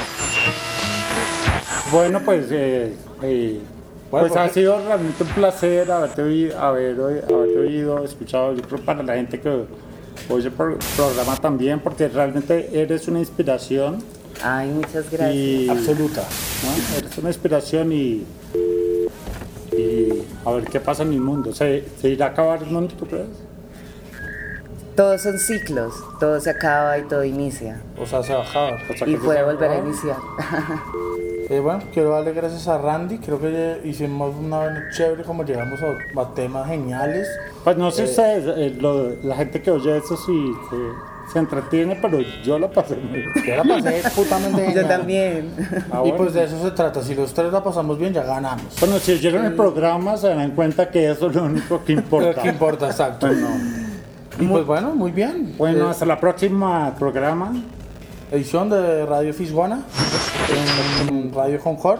Bueno, 1.91 2.21
pues, 2.23 2.45
eh, 2.49 2.95
eh, 3.21 3.59
Bueno, 4.09 4.27
pues 4.27 4.37
ha 4.39 4.49
sido 4.49 4.77
realmente 4.85 5.23
un 5.23 5.29
placer 5.29 5.91
haberte 5.91 6.21
oído, 6.21 6.59
haber, 6.59 6.99
haberte 6.99 7.59
oído, 7.59 8.03
escuchado. 8.03 8.53
Yo 8.53 8.61
creo 8.63 8.79
para 8.81 9.03
la 9.03 9.15
gente 9.15 9.39
que 9.39 9.65
oye 10.29 10.45
el 10.47 10.51
pro- 10.53 10.77
programa 10.95 11.35
también, 11.37 11.79
porque 11.79 12.07
realmente 12.07 12.69
eres 12.79 13.07
una 13.07 13.19
inspiración. 13.19 13.97
Ay, 14.43 14.69
muchas 14.69 15.09
gracias. 15.11 15.35
Y, 15.35 15.69
Absoluta. 15.69 16.21
¿no? 16.63 16.97
Eres 16.97 17.17
una 17.17 17.29
inspiración 17.29 17.91
y, 17.91 18.23
y 19.75 20.23
a 20.45 20.51
ver 20.51 20.65
qué 20.65 20.79
pasa 20.79 21.03
en 21.03 21.13
el 21.13 21.19
mundo. 21.19 21.53
¿Se, 21.53 21.83
se 22.01 22.09
irá 22.09 22.27
a 22.27 22.29
acabar 22.29 22.61
el 22.63 22.69
mundo, 22.69 22.93
tú 22.97 23.05
crees? 23.05 23.27
Todos 24.95 25.21
son 25.23 25.39
ciclos, 25.39 25.93
todo 26.19 26.39
se 26.39 26.51
acaba 26.51 26.97
y 26.99 27.03
todo 27.03 27.23
inicia. 27.23 27.81
O 27.99 28.05
sea, 28.05 28.21
se 28.21 28.33
bajaba. 28.33 28.77
O 28.89 28.93
sea, 28.97 29.07
Y 29.07 29.13
que 29.13 29.17
puede 29.17 29.43
volver 29.43 29.71
a 29.71 29.77
iniciar. 29.79 30.17
Eh, 31.49 31.59
bueno, 31.59 31.83
quiero 31.93 32.11
darle 32.11 32.31
gracias 32.31 32.69
a 32.69 32.77
Randy. 32.77 33.17
Creo 33.17 33.37
que 33.39 33.81
hicimos 33.83 34.33
una 34.33 34.59
vaina 34.59 34.89
chévere, 34.95 35.23
como 35.23 35.43
llegamos 35.43 35.77
a, 35.83 36.21
a 36.21 36.33
temas 36.33 36.67
geniales. 36.69 37.27
Pues 37.65 37.75
no 37.75 37.91
sé 37.91 38.05
ustedes, 38.05 38.45
eh, 38.57 38.77
lo- 38.79 39.09
la 39.23 39.35
gente 39.35 39.61
que 39.61 39.69
oye 39.69 39.97
eso 39.97 40.15
sí 40.15 40.53
se, 40.69 41.31
se 41.33 41.39
entretiene, 41.39 41.99
pero 42.01 42.21
yo 42.45 42.57
la 42.57 42.71
pasé 42.71 42.95
muy 42.95 43.19
bien. 43.19 43.29
Yo 43.45 43.55
la 43.57 43.63
pasé 43.65 44.01
putamente 44.15 44.61
Yo 44.61 44.67
genial. 44.69 44.87
también. 44.87 45.53
Ah, 45.91 45.95
Y 45.97 46.11
bueno. 46.11 46.15
pues 46.15 46.33
de 46.33 46.45
eso 46.45 46.63
se 46.63 46.71
trata. 46.71 47.03
Si 47.03 47.13
los 47.13 47.33
tres 47.33 47.51
la 47.51 47.61
pasamos 47.61 47.99
bien, 47.99 48.13
ya 48.13 48.23
ganamos. 48.23 48.63
Bueno, 48.79 48.97
si 48.99 49.11
oyeron 49.11 49.45
el 49.45 49.53
programa 49.53 50.15
se 50.15 50.29
dan 50.29 50.51
cuenta 50.51 50.89
que 50.89 51.11
eso 51.11 51.27
es 51.27 51.35
lo 51.35 51.43
único 51.43 51.83
que 51.83 51.91
importa. 51.91 52.41
¿Qué 52.41 52.47
importa? 52.47 52.87
Exacto. 52.87 53.27
Bueno, 53.27 53.49
Y 54.39 54.45
pues 54.47 54.65
bueno, 54.65 54.95
muy 54.95 55.11
bien. 55.11 55.53
bueno, 55.57 55.87
Eh, 55.87 55.91
hasta 55.91 56.05
la 56.05 56.19
próxima 56.19 56.93
programa. 56.97 57.53
edición 58.31 58.69
de 58.69 59.05
Radio 59.05 59.33
Fisguana 59.33 59.83
en 61.07 61.31
Radio 61.33 61.59
Concord. 61.59 61.99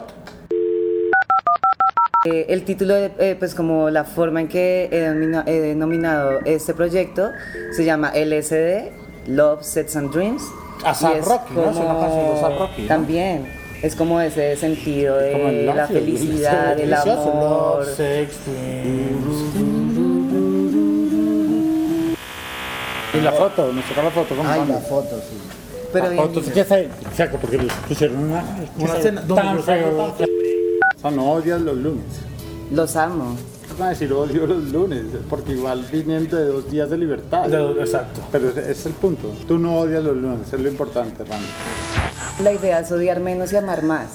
Eh, 2.25 2.45
el 2.49 2.63
título, 2.63 2.95
de- 2.95 3.11
eh, 3.19 3.35
pues 3.37 3.53
como 3.53 3.89
la 3.89 4.03
forma 4.05 4.41
en 4.41 4.47
que 4.47 4.87
he, 4.91 4.99
denomina- 5.01 5.43
he 5.45 5.59
denominado 5.59 6.39
este 6.45 6.73
proyecto, 6.73 7.29
se 7.75 7.83
llama 7.85 8.11
LSD, 8.15 8.93
Love, 9.27 9.61
Sets 9.63 9.95
and 9.97 10.11
Dreams. 10.11 10.43
ASAP 10.85 11.21
Rocky, 11.25 11.53
¿no? 11.53 11.69
Es 11.69 11.77
una 11.77 11.99
canción 11.99 12.25
de 12.25 12.33
ASAP 12.33 12.59
Rocky, 12.59 12.81
¿no? 12.83 12.87
También, 12.87 13.45
es 13.83 13.95
como 13.95 14.19
ese 14.21 14.55
sentido 14.55 15.17
de 15.17 15.31
Como 15.33 15.47
el 15.49 15.65
la 15.67 15.87
felicidad, 15.87 16.71
el 16.79 16.89
Delicioso. 16.89 17.31
amor. 17.31 17.77
Love, 17.85 17.95
sex, 17.95 18.37
dreams. 18.45 19.72
Y 23.13 23.21
la 23.21 23.31
foto, 23.31 23.71
nos 23.71 23.85
toca 23.85 24.03
la 24.03 24.11
foto. 24.11 24.35
¿cómo 24.35 24.49
Ay, 24.49 24.59
vamos? 24.59 24.75
la 24.75 24.81
foto, 24.81 25.15
sí. 25.17 25.37
Pero 25.91 26.09
la 26.09 26.21
foto, 26.23 26.41
que 26.41 26.63
se, 26.63 26.81
exacto, 26.85 27.37
porque 27.39 27.59
pusieron 27.87 28.17
una, 28.17 28.43
Una 28.79 29.35
tan 29.35 29.63
feo. 29.63 30.13
no 31.11 31.31
odias 31.33 31.61
los 31.61 31.77
lunes. 31.77 32.03
Los 32.71 32.95
amo. 32.95 33.35
Van 33.77 33.87
a 33.87 33.89
decir 33.91 34.11
odio 34.13 34.45
los 34.47 34.63
lunes, 34.71 35.03
porque 35.29 35.53
igual 35.53 35.85
vienen 35.91 36.27
de 36.29 36.45
dos 36.45 36.69
días 36.69 36.89
de 36.89 36.97
libertad. 36.97 37.47
De- 37.47 37.81
Exacto. 37.81 38.21
Pero 38.31 38.49
ese 38.49 38.71
es 38.71 38.85
el 38.85 38.93
punto. 38.93 39.31
Tú 39.47 39.57
no 39.59 39.77
odias 39.79 40.03
los 40.03 40.15
lunes, 40.15 40.51
es 40.51 40.59
lo 40.59 40.67
importante, 40.69 41.23
Randy. 41.23 41.45
La 42.43 42.51
idea 42.51 42.79
es 42.79 42.91
odiar 42.91 43.19
menos 43.19 43.51
y 43.53 43.55
amar 43.57 43.83
más. 43.83 44.07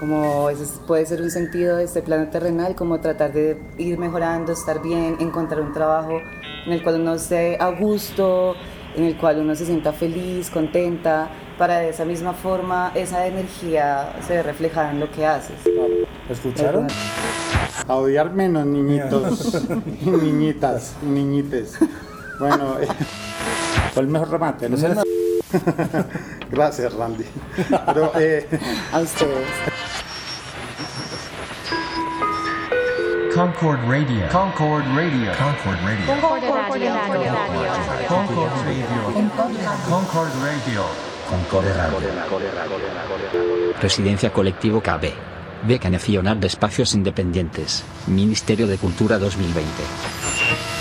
Como 0.00 0.50
ese 0.50 0.64
es- 0.64 0.80
puede 0.86 1.06
ser 1.06 1.22
un 1.22 1.30
sentido 1.30 1.76
de 1.76 1.84
este 1.84 2.02
plano 2.02 2.28
terrenal, 2.28 2.74
como 2.74 3.00
tratar 3.00 3.32
de 3.32 3.60
ir 3.78 3.98
mejorando, 3.98 4.52
estar 4.52 4.82
bien, 4.82 5.16
encontrar 5.20 5.60
un 5.60 5.72
trabajo 5.72 6.18
en 6.66 6.72
el 6.72 6.82
cual 6.82 7.00
uno 7.00 7.14
esté 7.14 7.56
a 7.60 7.70
gusto, 7.70 8.54
en 8.96 9.04
el 9.04 9.16
cual 9.16 9.40
uno 9.40 9.54
se 9.54 9.66
sienta 9.66 9.92
feliz, 9.92 10.50
contenta, 10.50 11.28
para 11.58 11.78
de 11.78 11.90
esa 11.90 12.04
misma 12.04 12.32
forma 12.32 12.92
esa 12.94 13.26
energía 13.26 14.12
se 14.26 14.34
ve 14.36 14.42
reflejada 14.42 14.90
en 14.90 15.00
lo 15.00 15.10
que 15.10 15.26
haces. 15.26 15.56
¿Escucharon? 16.28 16.88
A 17.86 17.94
odiar 17.94 18.32
menos, 18.32 18.66
niñitos, 18.66 19.62
y 20.00 20.10
niñitas, 20.10 20.96
y 21.02 21.06
niñites. 21.06 21.78
Bueno, 22.38 22.78
eh, 22.80 22.88
fue 23.92 24.02
el 24.02 24.08
mejor 24.08 24.30
remate. 24.30 24.68
¿no? 24.68 24.76
Gracias, 26.50 26.92
Randy. 26.94 27.24
Pero, 27.86 28.12
eh, 28.18 28.48
A 28.92 29.00
ustedes. 29.00 29.46
Concord 33.34 33.80
Radio. 33.88 34.28
Concord 34.28 34.86
Radio. 34.94 35.32
Concord 35.34 35.80
Radio. 35.82 36.06
Concord 36.06 36.42
Radio. 38.64 38.94
Concord 39.88 40.32
Radio. 40.40 40.84
Concord 41.28 41.66
Radio. 41.76 42.10
Residencia 43.80 44.30
Colectivo 44.32 44.80
KB. 44.80 45.12
Beca 45.66 45.90
Nacional 45.90 46.38
de 46.38 46.46
Espacios 46.46 46.94
Independientes. 46.94 47.84
Ministerio 48.06 48.68
de 48.68 48.78
Cultura 48.78 49.18
2020. 49.18 50.73